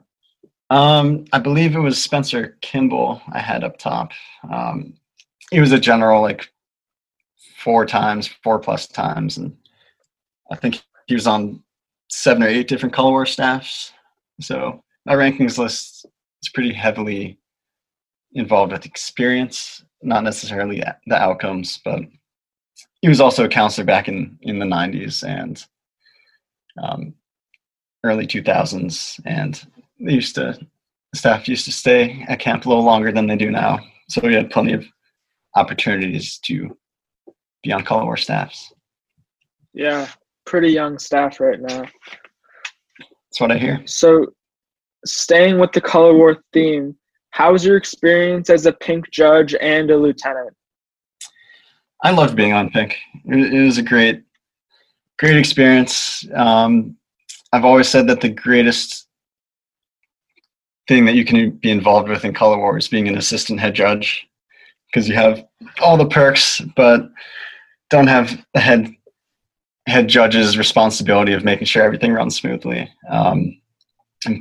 Um, 0.70 1.26
I 1.32 1.40
believe 1.40 1.76
it 1.76 1.80
was 1.80 2.02
Spencer 2.02 2.58
Kimball 2.62 3.22
I 3.32 3.40
had 3.40 3.64
up 3.64 3.78
top. 3.78 4.12
Um, 4.52 4.94
he 5.52 5.62
was 5.62 5.72
a 5.72 5.80
general 5.80 6.22
like 6.22 6.50
four 7.58 7.86
times, 7.86 8.28
four 8.44 8.60
plus 8.60 8.88
times, 8.88 9.38
and 9.38 9.56
I 10.52 10.56
think 10.58 10.82
he 11.06 11.14
was 11.14 11.28
on 11.28 11.64
seven 12.10 12.44
or 12.44 12.48
eight 12.48 12.68
different 12.68 12.94
color 12.94 13.12
war 13.12 13.26
staffs. 13.26 13.94
So 14.42 14.84
my 15.06 15.14
rankings 15.14 15.58
list 15.58 16.06
is 16.44 16.50
pretty 16.50 16.74
heavily 16.74 17.40
involved 18.38 18.72
with 18.72 18.86
experience, 18.86 19.84
not 20.02 20.24
necessarily 20.24 20.84
the 21.08 21.16
outcomes, 21.16 21.80
but 21.84 22.02
he 23.02 23.10
was 23.10 23.20
also 23.20 23.46
a 23.46 23.50
counselor 23.50 23.86
back 23.86 24.08
in 24.08 24.38
in 24.42 24.60
the 24.60 24.66
90s 24.66 25.28
and 25.28 25.66
um, 26.82 27.14
early 28.04 28.28
2000s 28.28 29.20
and 29.26 29.66
they 30.00 30.14
used 30.14 30.36
to 30.36 30.58
staff 31.16 31.48
used 31.48 31.66
to 31.66 31.72
stay 31.72 32.24
at 32.28 32.40
camp 32.40 32.66
a 32.66 32.70
little 32.70 32.84
longer 32.84 33.12
than 33.12 33.28
they 33.28 33.36
do 33.36 33.50
now. 33.50 33.80
So 34.10 34.22
we 34.24 34.36
had 34.36 34.52
plenty 34.52 34.74
of 34.74 34.86
opportunities 35.56 36.38
to 36.46 36.78
be 37.64 37.72
on 37.72 37.84
color 37.84 38.06
war 38.06 38.18
staffs. 38.18 38.72
Yeah, 39.74 40.08
pretty 40.46 40.70
young 40.70 41.00
staff 41.00 41.40
right 41.40 41.60
now. 41.60 41.82
that's 41.82 43.40
what 43.40 43.52
i 43.52 43.58
hear. 43.58 43.82
So, 43.86 44.28
staying 45.06 45.60
with 45.60 45.72
the 45.72 45.82
color 45.82 46.14
war 46.14 46.38
theme, 46.54 46.96
how 47.32 47.52
was 47.52 47.66
your 47.66 47.78
experience 47.78 48.50
as 48.50 48.66
a 48.66 48.74
pink 48.74 49.10
judge 49.12 49.56
and 49.62 49.92
a 49.92 49.98
lieutenant? 49.98 50.56
i 52.04 52.12
loved 52.12 52.36
being 52.36 52.54
on 52.54 52.70
pink. 52.70 52.96
It, 53.26 53.66
was 53.66 53.78
a 53.78 53.84
great 53.84 54.24
great 55.20 55.38
experience. 55.38 56.28
Um, 56.34 56.96
i've 57.54 57.66
always 57.66 57.88
said 57.88 58.08
that 58.08 58.22
the 58.22 58.30
greatest 58.30 59.08
thing 60.88 61.06
that 61.06 61.16
you 61.16 61.26
can 61.26 61.52
be 61.52 61.72
involved 61.72 62.08
with 62.08 62.24
in 62.24 62.34
color 62.34 62.58
war 62.58 62.78
is 62.78 62.88
being 62.88 63.08
an 63.08 63.18
assistant 63.18 63.60
head 63.60 63.74
judge 63.74 64.28
because 64.88 65.10
you 65.10 65.16
have 65.16 65.46
all 65.82 65.98
the 65.98 66.08
perks 66.08 66.62
but 66.76 67.10
don't 67.90 68.08
have 68.08 68.46
the 68.54 68.60
head 68.60 68.94
head 69.88 70.08
judge's 70.08 70.58
responsibility 70.58 71.34
of 71.34 71.44
making 71.44 71.66
sure 71.66 71.82
everything 71.82 72.12
runs 72.12 72.36
smoothly. 72.36 72.92
Um, 73.10 73.60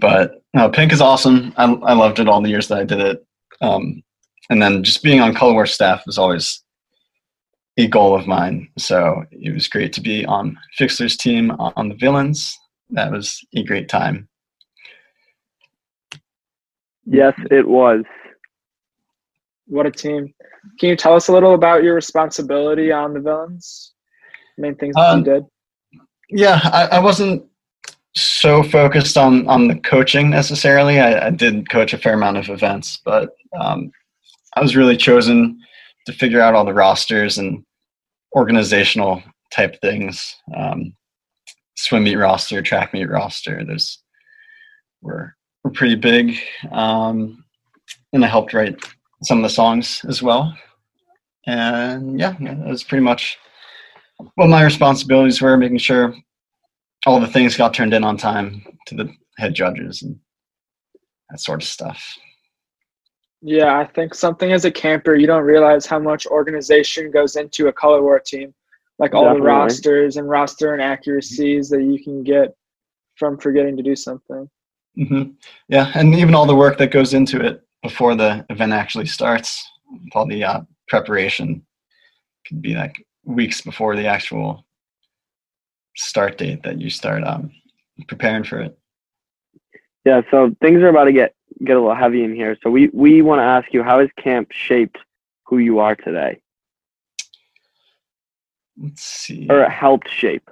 but 0.00 0.42
no, 0.54 0.68
pink 0.68 0.92
is 0.92 1.00
awesome 1.00 1.52
I, 1.56 1.64
I 1.64 1.92
loved 1.94 2.18
it 2.18 2.28
all 2.28 2.40
the 2.42 2.48
years 2.48 2.68
that 2.68 2.78
i 2.78 2.84
did 2.84 3.00
it 3.00 3.26
um, 3.60 4.02
and 4.50 4.60
then 4.60 4.82
just 4.84 5.02
being 5.02 5.20
on 5.20 5.34
color 5.34 5.52
war 5.54 5.66
staff 5.66 6.04
was 6.06 6.18
always 6.18 6.62
a 7.76 7.86
goal 7.86 8.14
of 8.14 8.26
mine 8.26 8.68
so 8.78 9.24
it 9.30 9.52
was 9.52 9.68
great 9.68 9.92
to 9.94 10.00
be 10.00 10.24
on 10.24 10.56
fixler's 10.78 11.16
team 11.16 11.50
on 11.52 11.88
the 11.90 11.94
villains 11.96 12.56
that 12.90 13.10
was 13.12 13.44
a 13.54 13.62
great 13.64 13.88
time 13.88 14.28
Yes, 17.08 17.34
it 17.52 17.66
was. 17.66 18.02
What 19.68 19.86
a 19.86 19.92
team! 19.92 20.34
Can 20.80 20.88
you 20.88 20.96
tell 20.96 21.14
us 21.14 21.28
a 21.28 21.32
little 21.32 21.54
about 21.54 21.84
your 21.84 21.94
responsibility 21.94 22.90
on 22.90 23.14
the 23.14 23.20
villains? 23.20 23.94
Main 24.58 24.74
things 24.74 24.94
that 24.96 25.10
Um, 25.10 25.18
you 25.20 25.24
did. 25.24 25.44
yeah 26.30 26.60
I, 26.64 26.86
I 26.96 26.98
wasn't 26.98 27.44
so 28.16 28.62
focused 28.62 29.16
on 29.16 29.46
on 29.48 29.68
the 29.68 29.76
coaching 29.76 30.30
necessarily. 30.30 30.98
I, 31.00 31.26
I 31.26 31.30
did 31.30 31.70
coach 31.70 31.92
a 31.92 31.98
fair 31.98 32.14
amount 32.14 32.38
of 32.38 32.48
events 32.48 33.00
but 33.04 33.30
um, 33.60 33.90
i 34.54 34.60
was 34.60 34.76
really 34.76 34.96
chosen 34.96 35.58
to 36.06 36.12
figure 36.12 36.40
out 36.40 36.54
all 36.54 36.64
the 36.64 36.72
rosters 36.72 37.38
and 37.38 37.64
organizational 38.34 39.22
type 39.52 39.80
things. 39.80 40.36
Um, 40.56 40.94
swim 41.76 42.04
meet 42.04 42.16
roster 42.16 42.62
track 42.62 42.94
meet 42.94 43.10
roster 43.10 43.62
there's 43.66 44.02
were, 45.02 45.34
were 45.62 45.70
pretty 45.70 45.96
big. 45.96 46.38
Um, 46.72 47.44
and 48.12 48.24
i 48.24 48.28
helped 48.28 48.54
write 48.54 48.82
some 49.24 49.38
of 49.38 49.42
the 49.42 49.50
songs 49.50 50.00
as 50.08 50.22
well. 50.22 50.56
And 51.46 52.18
yeah 52.18 52.34
that 52.40 52.66
was 52.66 52.82
pretty 52.82 53.04
much 53.04 53.36
what 54.36 54.48
my 54.48 54.62
responsibilities 54.64 55.42
were 55.42 55.56
making 55.56 55.78
sure 55.78 56.14
all 57.06 57.20
the 57.20 57.26
things 57.26 57.56
got 57.56 57.72
turned 57.72 57.94
in 57.94 58.04
on 58.04 58.16
time 58.16 58.62
to 58.86 58.96
the 58.96 59.08
head 59.38 59.54
judges 59.54 60.02
and 60.02 60.18
that 61.30 61.40
sort 61.40 61.62
of 61.62 61.68
stuff. 61.68 62.18
Yeah, 63.42 63.78
I 63.78 63.84
think 63.84 64.14
something 64.14 64.52
as 64.52 64.64
a 64.64 64.70
camper, 64.70 65.14
you 65.14 65.26
don't 65.26 65.44
realize 65.44 65.86
how 65.86 66.00
much 66.00 66.26
organization 66.26 67.10
goes 67.10 67.36
into 67.36 67.68
a 67.68 67.72
color 67.72 68.02
war 68.02 68.18
team, 68.18 68.52
like 68.98 69.14
all 69.14 69.32
the 69.32 69.40
rosters 69.40 70.16
and 70.16 70.28
roster 70.28 70.74
inaccuracies 70.74 71.68
that 71.68 71.82
you 71.82 72.02
can 72.02 72.24
get 72.24 72.54
from 73.14 73.38
forgetting 73.38 73.76
to 73.76 73.82
do 73.82 73.94
something. 73.94 74.50
hmm 74.96 75.22
Yeah, 75.68 75.92
and 75.94 76.14
even 76.14 76.34
all 76.34 76.46
the 76.46 76.56
work 76.56 76.76
that 76.78 76.90
goes 76.90 77.14
into 77.14 77.40
it 77.40 77.62
before 77.82 78.16
the 78.16 78.44
event 78.50 78.72
actually 78.72 79.06
starts, 79.06 79.64
with 79.92 80.16
all 80.16 80.26
the 80.26 80.42
uh, 80.42 80.60
preparation, 80.88 81.64
could 82.48 82.60
be 82.60 82.74
like 82.74 82.96
weeks 83.24 83.60
before 83.60 83.94
the 83.94 84.06
actual 84.06 84.65
start 85.96 86.38
date 86.38 86.62
that 86.62 86.80
you 86.80 86.90
start 86.90 87.24
um, 87.24 87.50
preparing 88.06 88.44
for 88.44 88.60
it. 88.60 88.78
Yeah, 90.04 90.22
so 90.30 90.54
things 90.60 90.82
are 90.82 90.88
about 90.88 91.04
to 91.04 91.12
get 91.12 91.34
get 91.64 91.76
a 91.76 91.80
little 91.80 91.94
heavy 91.94 92.22
in 92.22 92.34
here. 92.34 92.56
So 92.62 92.70
we 92.70 92.88
we 92.92 93.22
want 93.22 93.40
to 93.40 93.44
ask 93.44 93.72
you, 93.72 93.82
how 93.82 94.00
has 94.00 94.08
camp 94.16 94.52
shaped 94.52 94.98
who 95.44 95.58
you 95.58 95.78
are 95.80 95.96
today, 95.96 96.40
Let's 98.80 99.02
see. 99.02 99.46
or 99.50 99.62
it 99.62 99.70
helped 99.70 100.08
shape? 100.10 100.48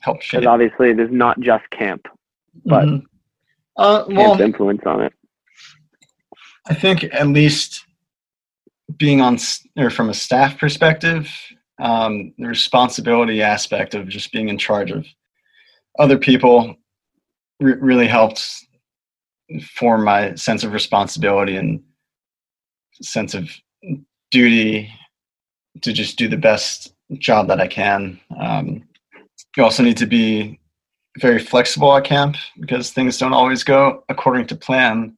Help 0.00 0.20
shape. 0.22 0.40
Because 0.40 0.46
obviously, 0.52 0.92
there's 0.92 1.10
not 1.10 1.40
just 1.40 1.68
camp, 1.70 2.06
but 2.64 2.84
Mhm. 2.86 3.02
Uh, 3.76 4.04
well, 4.08 4.36
camp's 4.36 4.40
influence 4.40 4.82
on 4.86 5.02
it. 5.02 5.12
I 6.66 6.74
think 6.74 7.04
at 7.04 7.26
least 7.26 7.84
being 8.96 9.20
on 9.20 9.38
or 9.76 9.90
from 9.90 10.08
a 10.10 10.14
staff 10.14 10.58
perspective, 10.58 11.28
um, 11.80 12.32
the 12.38 12.46
responsibility 12.46 13.42
aspect 13.42 13.94
of 13.94 14.08
just 14.08 14.32
being 14.32 14.48
in 14.48 14.58
charge 14.58 14.90
of 14.90 15.06
other 15.98 16.18
people 16.18 16.76
re- 17.60 17.74
really 17.74 18.06
helped 18.06 18.48
form 19.76 20.04
my 20.04 20.34
sense 20.34 20.64
of 20.64 20.72
responsibility 20.72 21.56
and 21.56 21.82
sense 23.02 23.34
of 23.34 23.48
duty 24.30 24.90
to 25.82 25.92
just 25.92 26.16
do 26.16 26.28
the 26.28 26.36
best 26.36 26.94
job 27.18 27.48
that 27.48 27.60
I 27.60 27.66
can. 27.66 28.20
Um, 28.40 28.84
you 29.56 29.62
also 29.62 29.82
need 29.82 29.96
to 29.98 30.06
be 30.06 30.58
very 31.18 31.38
flexible 31.38 31.96
at 31.96 32.04
camp 32.04 32.36
because 32.60 32.90
things 32.90 33.18
don't 33.18 33.32
always 33.32 33.62
go 33.62 34.04
according 34.08 34.46
to 34.46 34.56
plan 34.56 35.16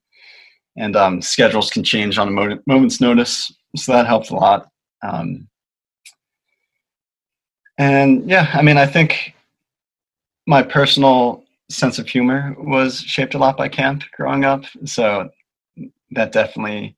and 0.77 0.95
um, 0.95 1.23
schedules 1.23 1.71
can 1.71 1.83
change 1.83 2.19
on 2.19 2.29
a 2.29 2.31
mo- 2.31 2.59
moment's 2.67 3.01
notice. 3.01 3.53
So 3.77 3.93
that 3.93 4.07
helped 4.07 4.31
a 4.31 4.35
lot. 4.35 4.69
Um, 5.03 5.49
and 7.79 8.29
yeah, 8.29 8.51
I 8.55 8.63
mean, 8.63 8.77
I 8.77 8.87
think 8.87 9.35
my 10.47 10.63
personal 10.63 11.45
sense 11.69 11.99
of 11.99 12.09
humor 12.09 12.55
was 12.59 13.01
shaped 13.01 13.35
a 13.35 13.39
lot 13.39 13.57
by 13.57 13.69
camp 13.69 14.05
growing 14.17 14.45
up. 14.45 14.65
So 14.85 15.31
that 16.13 16.33
definitely 16.33 16.97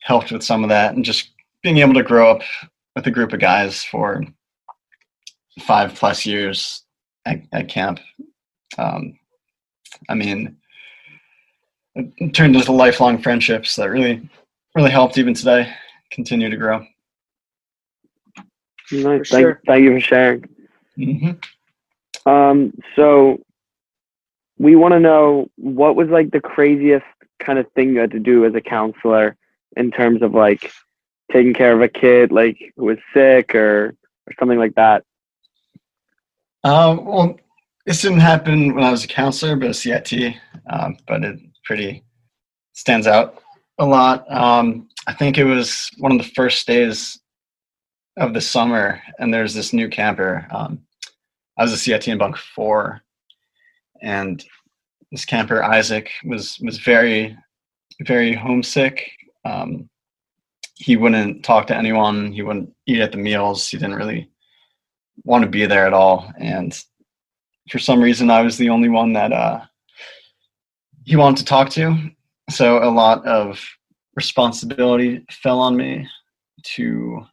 helped 0.00 0.32
with 0.32 0.42
some 0.42 0.64
of 0.64 0.68
that. 0.70 0.94
And 0.94 1.04
just 1.04 1.30
being 1.62 1.78
able 1.78 1.94
to 1.94 2.02
grow 2.02 2.30
up 2.30 2.42
with 2.96 3.06
a 3.06 3.10
group 3.10 3.32
of 3.32 3.40
guys 3.40 3.84
for 3.84 4.22
five 5.60 5.94
plus 5.94 6.26
years 6.26 6.82
at, 7.24 7.40
at 7.52 7.68
camp. 7.68 8.00
Um, 8.78 9.18
I 10.08 10.14
mean, 10.14 10.56
it 11.94 12.34
turned 12.34 12.56
into 12.56 12.72
lifelong 12.72 13.22
friendships 13.22 13.76
that 13.76 13.90
really 13.90 14.28
really 14.74 14.90
helped 14.90 15.18
even 15.18 15.34
today 15.34 15.70
continue 16.10 16.48
to 16.48 16.56
grow 16.56 16.84
Nice. 18.92 19.30
Thank, 19.30 19.42
sure. 19.42 19.60
thank 19.66 19.84
you 19.84 19.94
for 19.94 20.00
sharing. 20.00 20.48
mm-hmm. 20.98 22.28
Um, 22.28 22.72
so 22.94 23.40
we 24.58 24.76
want 24.76 24.92
to 24.92 25.00
know 25.00 25.50
what 25.56 25.96
was 25.96 26.08
like 26.08 26.30
the 26.30 26.40
craziest 26.40 27.04
kind 27.40 27.58
of 27.58 27.70
thing 27.72 27.90
you 27.90 27.98
had 27.98 28.12
to 28.12 28.20
do 28.20 28.44
as 28.44 28.54
a 28.54 28.60
counselor 28.60 29.36
in 29.76 29.90
terms 29.90 30.22
of 30.22 30.34
like 30.34 30.72
taking 31.32 31.54
care 31.54 31.72
of 31.72 31.80
a 31.80 31.88
kid 31.88 32.30
like 32.30 32.72
who 32.76 32.84
was 32.84 32.98
sick 33.14 33.54
or 33.54 33.94
or 34.26 34.32
something 34.38 34.58
like 34.58 34.74
that. 34.74 35.04
um, 36.64 37.04
well 37.04 37.36
this 37.86 38.02
didn't 38.02 38.20
happen 38.20 38.74
when 38.74 38.84
i 38.84 38.90
was 38.90 39.04
a 39.04 39.08
counselor 39.08 39.56
but 39.56 39.70
a 39.70 39.74
cit 39.74 40.12
um, 40.70 40.96
but 41.08 41.24
it 41.24 41.40
pretty 41.64 42.04
stands 42.72 43.06
out 43.06 43.42
a 43.78 43.84
lot 43.84 44.30
um, 44.30 44.88
i 45.06 45.12
think 45.12 45.38
it 45.38 45.44
was 45.44 45.90
one 45.98 46.12
of 46.12 46.18
the 46.18 46.32
first 46.34 46.66
days 46.66 47.18
of 48.16 48.34
the 48.34 48.40
summer 48.40 49.00
and 49.18 49.32
there's 49.32 49.54
this 49.54 49.72
new 49.72 49.88
camper 49.88 50.46
um, 50.50 50.80
i 51.58 51.62
was 51.62 51.72
a 51.72 51.76
cit 51.76 52.08
in 52.08 52.18
bunk 52.18 52.36
four 52.36 53.00
and 54.02 54.44
this 55.10 55.24
camper 55.24 55.62
isaac 55.62 56.10
was 56.24 56.58
was 56.60 56.78
very 56.78 57.36
very 58.00 58.34
homesick 58.34 59.10
um, 59.44 59.88
he 60.82 60.96
wouldn't 60.96 61.44
talk 61.44 61.68
to 61.68 61.76
anyone. 61.76 62.32
He 62.32 62.42
wouldn't 62.42 62.74
eat 62.86 63.00
at 63.00 63.12
the 63.12 63.18
meals. 63.18 63.68
He 63.68 63.76
didn't 63.76 63.94
really 63.94 64.28
want 65.24 65.44
to 65.44 65.50
be 65.50 65.64
there 65.64 65.86
at 65.86 65.92
all. 65.92 66.32
And 66.38 66.76
for 67.70 67.78
some 67.78 68.02
reason, 68.02 68.30
I 68.30 68.42
was 68.42 68.56
the 68.56 68.70
only 68.70 68.88
one 68.88 69.12
that 69.12 69.32
uh, 69.32 69.60
he 71.04 71.14
wanted 71.14 71.38
to 71.38 71.44
talk 71.44 71.70
to. 71.70 72.10
So 72.50 72.82
a 72.82 72.90
lot 72.90 73.24
of 73.24 73.64
responsibility 74.16 75.24
fell 75.30 75.60
on 75.60 75.76
me 75.76 76.08
to 76.74 77.24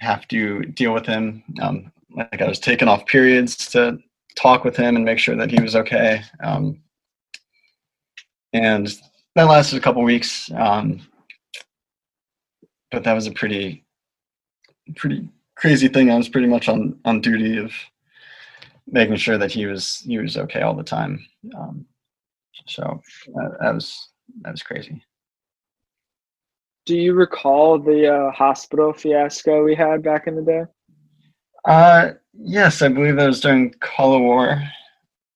have 0.00 0.26
to 0.28 0.62
deal 0.62 0.92
with 0.92 1.06
him. 1.06 1.42
Um, 1.60 1.92
like 2.14 2.40
I 2.40 2.48
was 2.48 2.60
taking 2.60 2.88
off 2.88 3.06
periods 3.06 3.56
to 3.68 3.98
talk 4.36 4.64
with 4.64 4.76
him 4.76 4.96
and 4.96 5.04
make 5.04 5.18
sure 5.18 5.36
that 5.36 5.50
he 5.50 5.60
was 5.60 5.76
okay. 5.76 6.22
Um, 6.42 6.82
and 8.52 8.88
that 9.34 9.44
lasted 9.44 9.76
a 9.76 9.80
couple 9.80 10.02
weeks. 10.02 10.50
Um, 10.52 11.06
but 12.90 13.04
that 13.04 13.14
was 13.14 13.26
a 13.26 13.32
pretty, 13.32 13.84
pretty 14.96 15.28
crazy 15.56 15.88
thing. 15.88 16.10
I 16.10 16.16
was 16.16 16.28
pretty 16.28 16.46
much 16.46 16.68
on 16.68 16.98
on 17.04 17.20
duty 17.20 17.58
of 17.58 17.72
making 18.86 19.16
sure 19.16 19.38
that 19.38 19.50
he 19.50 19.66
was 19.66 20.02
he 20.06 20.18
was 20.18 20.36
okay 20.36 20.62
all 20.62 20.74
the 20.74 20.84
time. 20.84 21.26
Um, 21.56 21.86
so 22.66 23.00
that, 23.34 23.56
that 23.60 23.74
was 23.74 24.08
that 24.42 24.52
was 24.52 24.62
crazy. 24.62 25.02
Do 26.86 26.96
you 26.96 27.14
recall 27.14 27.80
the 27.80 28.14
uh, 28.14 28.30
hospital 28.30 28.92
fiasco 28.92 29.64
we 29.64 29.74
had 29.74 30.04
back 30.04 30.28
in 30.28 30.36
the 30.36 30.42
day? 30.42 30.62
Uh, 31.64 32.12
yes, 32.32 32.80
I 32.80 32.86
believe 32.86 33.16
that 33.16 33.26
was 33.26 33.40
during 33.40 33.72
Color 33.80 34.20
War. 34.20 34.62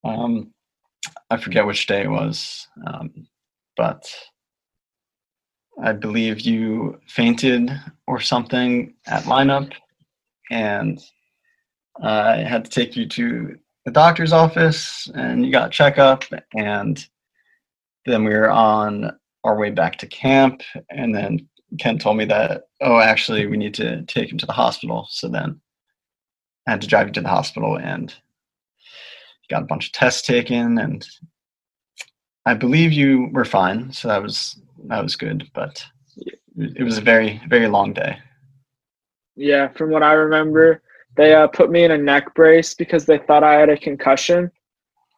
Um, 0.05 0.53
I 1.29 1.35
forget 1.35 1.65
which 1.65 1.87
day 1.87 2.03
it 2.03 2.09
was, 2.09 2.67
um, 2.87 3.27
but 3.75 4.09
I 5.83 5.91
believe 5.91 6.39
you 6.39 7.01
fainted 7.07 7.69
or 8.07 8.21
something 8.21 8.93
at 9.05 9.23
lineup, 9.23 9.73
and 10.49 11.01
I 12.01 12.37
had 12.37 12.63
to 12.63 12.71
take 12.71 12.95
you 12.95 13.07
to 13.09 13.57
the 13.83 13.91
doctor's 13.91 14.31
office, 14.31 15.09
and 15.15 15.45
you 15.45 15.51
got 15.51 15.71
checkup, 15.71 16.23
and 16.55 17.05
then 18.05 18.23
we 18.23 18.33
were 18.33 18.49
on 18.49 19.17
our 19.43 19.57
way 19.57 19.71
back 19.71 19.97
to 19.97 20.07
camp, 20.07 20.61
and 20.89 21.15
then 21.15 21.47
Ken 21.79 21.97
told 21.97 22.17
me 22.17 22.25
that, 22.25 22.63
oh, 22.81 22.99
actually, 22.99 23.47
we 23.47 23.57
need 23.57 23.73
to 23.75 24.03
take 24.03 24.31
him 24.31 24.37
to 24.37 24.45
the 24.45 24.53
hospital. 24.53 25.07
So 25.09 25.27
then 25.27 25.59
I 26.67 26.71
had 26.71 26.81
to 26.81 26.87
drive 26.87 27.07
him 27.07 27.13
to 27.13 27.21
the 27.21 27.29
hospital 27.29 27.77
and 27.77 28.13
got 29.49 29.63
a 29.63 29.67
bunch 29.67 29.87
of 29.87 29.91
tests 29.93 30.21
taken, 30.21 30.77
and 30.77 31.07
I 32.45 32.53
believe 32.53 32.91
you 32.91 33.29
were 33.33 33.45
fine. 33.45 33.91
So 33.93 34.07
that 34.07 34.21
was 34.21 34.59
that 34.87 35.03
was 35.03 35.15
good, 35.15 35.49
but 35.53 35.83
it 36.57 36.83
was 36.83 36.97
a 36.97 37.01
very 37.01 37.41
very 37.49 37.67
long 37.67 37.93
day. 37.93 38.17
Yeah, 39.35 39.69
from 39.69 39.91
what 39.91 40.03
I 40.03 40.13
remember, 40.13 40.81
they 41.15 41.33
uh, 41.33 41.47
put 41.47 41.71
me 41.71 41.83
in 41.83 41.91
a 41.91 41.97
neck 41.97 42.33
brace 42.35 42.73
because 42.73 43.05
they 43.05 43.17
thought 43.17 43.43
I 43.43 43.53
had 43.53 43.69
a 43.69 43.77
concussion. 43.77 44.51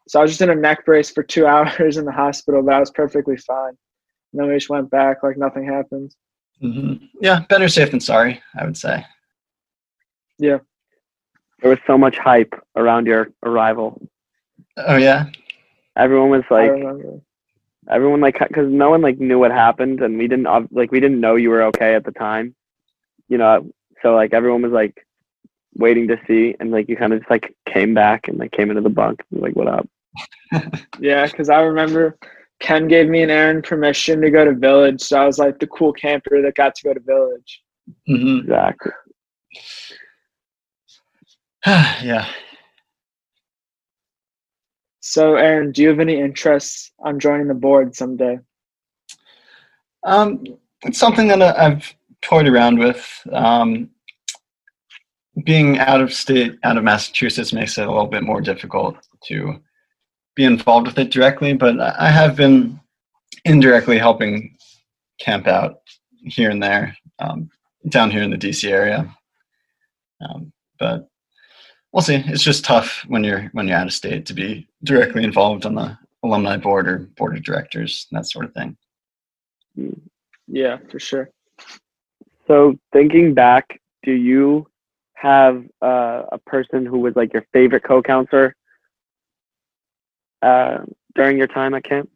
So 0.08 0.20
I 0.20 0.24
was 0.24 0.32
just 0.32 0.42
in 0.42 0.50
a 0.50 0.56
neck 0.56 0.86
brace 0.86 1.10
for 1.10 1.24
two 1.24 1.46
hours 1.54 1.98
in 1.98 2.06
the 2.06 2.12
hospital, 2.12 2.62
but 2.62 2.74
I 2.74 2.80
was 2.80 2.92
perfectly 2.92 3.38
fine. 3.38 3.78
And 4.34 4.42
then 4.42 4.48
we 4.48 4.56
just 4.56 4.70
went 4.70 4.90
back 4.90 5.24
like 5.24 5.38
nothing 5.38 5.66
happened. 5.66 6.14
Mm-hmm. 6.62 7.06
Yeah, 7.22 7.42
better 7.50 7.68
safe 7.68 7.92
than 7.92 8.00
sorry, 8.00 8.42
I 8.58 8.66
would 8.66 8.78
say. 8.78 9.06
Yeah. 10.40 10.60
There 11.62 11.70
was 11.70 11.80
so 11.86 11.98
much 11.98 12.18
hype 12.18 12.54
around 12.76 13.06
your 13.06 13.30
arrival. 13.44 14.02
Oh 14.76 14.98
yeah. 14.98 15.28
Everyone 15.96 16.30
was 16.32 16.44
like, 16.50 16.72
everyone 17.90 18.22
like, 18.22 18.40
because 18.40 18.70
no 18.70 18.90
one 18.90 19.02
like 19.02 19.20
knew 19.20 19.38
what 19.38 19.52
happened, 19.52 20.02
and 20.02 20.18
we 20.18 20.28
didn't 20.28 20.48
like 20.72 20.92
we 20.92 21.00
didn't 21.00 21.22
know 21.22 21.36
you 21.36 21.52
were 21.52 21.64
okay 21.64 21.94
at 21.94 22.04
the 22.04 22.12
time. 22.12 22.56
You 23.30 23.38
know, 23.38 23.72
so 24.02 24.16
like 24.16 24.34
everyone 24.34 24.64
was 24.64 24.72
like 24.72 25.06
waiting 25.76 26.08
to 26.08 26.20
see, 26.28 26.56
and 26.60 26.72
like 26.72 26.90
you 26.90 26.98
kind 26.98 27.14
of 27.14 27.20
just 27.20 27.30
like 27.30 27.56
came 27.66 27.94
back 27.94 28.28
and 28.28 28.40
like 28.40 28.52
came 28.52 28.70
into 28.70 28.82
the 28.82 28.90
bunk, 28.90 29.24
and, 29.32 29.42
like 29.42 29.56
what 29.56 29.68
up? 29.68 29.88
Yeah, 31.00 31.26
because 31.26 31.50
I 31.50 31.62
remember 31.62 32.18
Ken 32.60 32.88
gave 32.88 33.10
me 33.10 33.22
and 33.22 33.32
Aaron 33.32 33.62
permission 33.62 34.22
to 34.22 34.30
go 34.32 34.46
to 34.46 34.54
Village, 34.54 35.02
so 35.02 35.22
I 35.22 35.26
was 35.26 35.38
like 35.38 35.60
the 35.60 35.68
cool 35.68 35.92
camper 35.94 36.42
that 36.42 36.56
got 36.56 36.76
to 36.76 36.84
go 36.84 36.94
to 36.94 37.00
Village. 37.00 37.62
hmm 38.08 38.40
Exactly. 38.40 38.92
yeah. 41.66 42.28
So, 45.00 45.36
Aaron, 45.36 45.72
do 45.72 45.82
you 45.82 45.90
have 45.90 46.00
any 46.00 46.20
interests 46.20 46.92
on 47.00 47.20
joining 47.20 47.48
the 47.48 47.54
board 47.54 47.96
someday? 47.96 48.40
Um, 50.06 50.44
it's 50.84 50.98
something 50.98 51.28
that 51.28 51.42
I- 51.42 51.66
I've 51.66 51.94
toyed 52.22 52.48
around 52.48 52.80
with. 52.80 53.06
Um, 53.32 53.90
being 55.44 55.80
out 55.80 56.00
of 56.02 56.14
state, 56.14 56.58
out 56.64 56.78
of 56.78 56.84
Massachusetts, 56.84 57.54
makes 57.54 57.78
it 57.78 57.86
a 57.88 57.92
little 57.92 58.08
bit 58.08 58.24
more 58.24 58.40
difficult 58.40 58.96
to 59.26 59.62
be 60.36 60.46
involved 60.46 60.88
with 60.88 60.98
it 60.98 61.12
directly. 61.12 61.54
But 61.54 61.80
I 61.80 62.10
have 62.10 62.36
been 62.36 62.80
indirectly 63.46 63.98
helping 63.98 64.58
camp 65.20 65.48
out 65.48 65.82
here 66.24 66.50
and 66.50 66.62
there, 66.62 66.96
um, 67.20 67.50
down 67.90 68.10
here 68.10 68.24
in 68.24 68.32
the 68.32 68.38
DC 68.38 68.70
area. 68.70 69.14
Um, 70.22 70.52
but 70.80 71.08
we'll 71.92 72.02
see. 72.02 72.16
It's 72.16 72.44
just 72.44 72.66
tough 72.66 73.04
when 73.08 73.24
you're 73.24 73.50
when 73.54 73.68
you're 73.68 73.78
out 73.78 73.88
of 73.88 73.94
state 73.94 74.26
to 74.28 74.34
be 74.34 74.68
directly 74.84 75.24
involved 75.24 75.66
on 75.66 75.76
the 75.76 75.98
alumni 76.24 76.58
board 76.58 76.88
or 76.88 77.00
board 77.18 77.38
of 77.38 77.44
directors, 77.44 78.08
that 78.12 78.26
sort 78.26 78.46
of 78.46 78.54
thing. 78.54 78.78
Yeah, 80.48 80.78
for 80.90 81.00
sure. 81.00 81.30
So 82.48 82.78
thinking 82.92 83.34
back, 83.34 83.80
do 84.04 84.12
you 84.12 84.68
have 85.14 85.64
uh, 85.82 86.24
a 86.32 86.38
person 86.38 86.86
who 86.86 87.00
was 87.00 87.16
like 87.16 87.34
your 87.34 87.46
favorite 87.54 87.84
co-counselor 87.84 88.56
uh, 90.44 90.80
during 91.16 91.38
your 91.38 91.48
time 91.48 91.74
at 91.74 91.84
camp? 91.84 92.10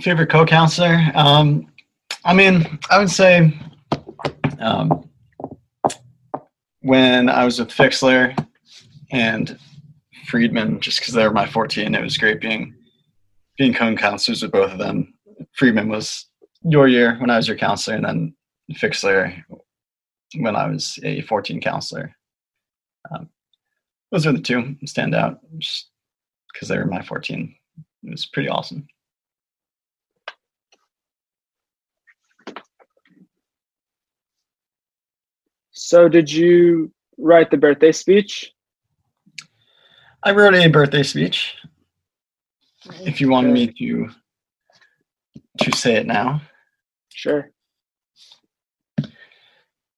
favorite 0.00 0.30
co-counselor? 0.30 1.00
Um 1.14 1.66
i 2.24 2.34
mean 2.34 2.78
i 2.90 2.98
would 2.98 3.10
say 3.10 3.56
um 4.58 5.08
when 6.80 7.28
i 7.28 7.44
was 7.44 7.58
with 7.58 7.68
fixler 7.68 8.36
and 9.12 9.58
friedman 10.26 10.80
just 10.80 10.98
because 10.98 11.14
they 11.14 11.26
were 11.26 11.32
my 11.32 11.46
14 11.46 11.94
it 11.94 12.02
was 12.02 12.18
great 12.18 12.40
being 12.40 12.74
being 13.56 13.72
co-counselors 13.72 14.42
with 14.42 14.52
both 14.52 14.70
of 14.70 14.78
them. 14.78 15.14
Friedman 15.52 15.88
was 15.88 16.26
your 16.62 16.88
year 16.88 17.16
when 17.18 17.30
i 17.30 17.36
was 17.36 17.48
your 17.48 17.56
counselor 17.56 17.96
and 17.96 18.04
then 18.04 18.34
fixler 18.74 19.42
when 20.36 20.56
i 20.56 20.68
was 20.68 20.98
a 21.02 21.22
14 21.22 21.60
counselor. 21.60 22.14
Um, 23.10 23.28
those 24.10 24.26
are 24.26 24.32
the 24.32 24.40
two 24.40 24.76
stand 24.84 25.14
out. 25.14 25.40
Just 25.58 25.90
because 26.58 26.68
they 26.68 26.76
were 26.76 26.86
my 26.86 27.00
14 27.00 27.54
it 28.04 28.10
was 28.10 28.26
pretty 28.26 28.48
awesome 28.48 28.84
So, 35.70 36.08
did 36.08 36.30
you 36.30 36.92
write 37.18 37.52
the 37.52 37.56
birthday 37.56 37.92
speech? 37.92 38.52
I 40.24 40.32
wrote 40.32 40.54
a 40.54 40.66
birthday 40.68 41.04
speech. 41.04 41.54
If 43.04 43.20
you 43.20 43.28
wanted 43.30 43.52
me 43.52 43.68
to 43.78 44.08
to 45.60 45.76
say 45.76 45.94
it 45.94 46.06
now, 46.06 46.40
Sure. 47.12 47.50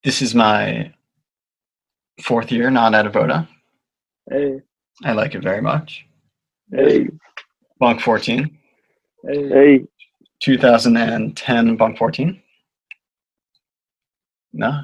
this 0.03 0.21
is 0.21 0.35
my 0.35 0.93
fourth 2.21 2.51
year 2.51 2.69
not 2.69 2.93
at 2.93 3.05
Avoda. 3.05 3.47
Hey, 4.29 4.61
I 5.03 5.13
like 5.13 5.33
it 5.33 5.41
very 5.41 5.61
much. 5.61 6.05
Hey, 6.71 7.07
Bunk 7.79 8.01
14, 8.01 8.57
hey. 9.27 9.49
Hey, 9.49 9.83
2010 10.41 11.75
Bunk 11.77 11.97
14. 11.97 12.41
No. 14.53 14.81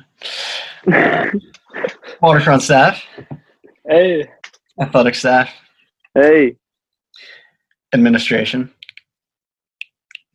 Waterfront 2.22 2.62
staff, 2.64 3.04
Hey, 3.88 4.28
athletic 4.82 5.16
staff, 5.16 5.50
hey, 6.16 6.56
administration, 7.94 8.72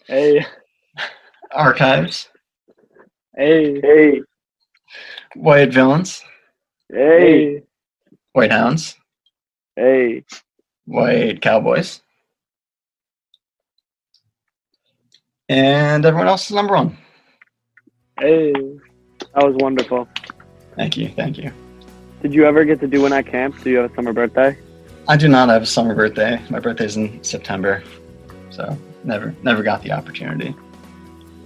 hey, 0.06 0.44
archives, 1.50 2.28
hey, 3.36 3.80
hey, 3.80 4.20
white 5.34 5.72
villains, 5.72 6.22
hey, 6.90 6.98
hey, 7.56 7.62
white 8.32 8.52
hounds, 8.52 8.96
hey. 9.76 10.24
White 10.92 11.40
cowboys, 11.40 12.00
and 15.48 16.04
everyone 16.04 16.28
else 16.28 16.50
is 16.50 16.54
number 16.54 16.74
one. 16.74 16.96
hey. 18.20 18.52
That 19.34 19.46
was 19.46 19.54
wonderful. 19.56 20.08
Thank 20.76 20.96
you, 20.96 21.08
thank 21.08 21.38
you. 21.38 21.52
Did 22.20 22.34
you 22.34 22.44
ever 22.44 22.64
get 22.64 22.80
to 22.80 22.86
do 22.86 23.02
one 23.02 23.12
at 23.12 23.26
camp? 23.26 23.62
Do 23.62 23.70
you 23.70 23.78
have 23.78 23.90
a 23.90 23.94
summer 23.94 24.12
birthday? 24.12 24.58
I 25.08 25.16
do 25.16 25.28
not 25.28 25.48
have 25.48 25.62
a 25.62 25.66
summer 25.66 25.94
birthday. 25.94 26.40
My 26.50 26.60
birthday's 26.60 26.96
in 26.96 27.22
September, 27.24 27.82
so 28.50 28.76
never 29.04 29.34
never 29.42 29.62
got 29.62 29.82
the 29.82 29.92
opportunity. 29.92 30.54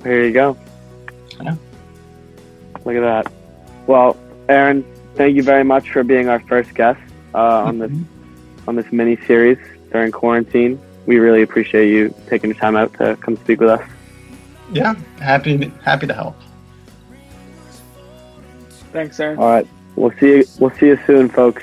Here 0.03 0.25
you 0.25 0.33
go. 0.33 0.57
Yeah. 1.41 1.57
Look 2.85 2.97
at 2.97 3.01
that. 3.01 3.33
Well, 3.87 4.17
Aaron, 4.49 4.85
thank 5.15 5.37
you 5.37 5.43
very 5.43 5.65
much 5.65 5.91
for 5.91 6.03
being 6.03 6.29
our 6.29 6.41
first 6.41 6.75
guest 6.75 7.01
uh, 7.35 7.65
on 7.65 7.79
this 7.79 7.93
on 8.67 8.77
this 8.77 8.91
mini 8.93 9.17
series 9.27 9.59
during 9.93 10.13
quarantine. 10.13 10.81
We 11.07 11.19
really 11.19 11.43
appreciate 11.43 11.91
you 11.91 12.15
taking 12.29 12.51
the 12.51 12.57
time 12.57 12.77
out 12.77 12.93
to 12.95 13.17
come 13.17 13.37
speak 13.37 13.61
with 13.61 13.71
us. 13.71 13.89
Yeah, 14.73 14.95
happy 15.21 15.73
happy 15.85 16.07
to 16.07 16.15
help. 16.15 16.37
Thanks, 18.93 19.21
Aaron. 19.21 19.39
All 19.39 19.51
right, 19.51 19.67
we'll 19.95 20.13
see 20.19 20.39
you. 20.39 20.45
We'll 20.59 20.71
see 20.71 20.87
you 20.87 20.99
soon, 21.07 21.29
folks. 21.29 21.63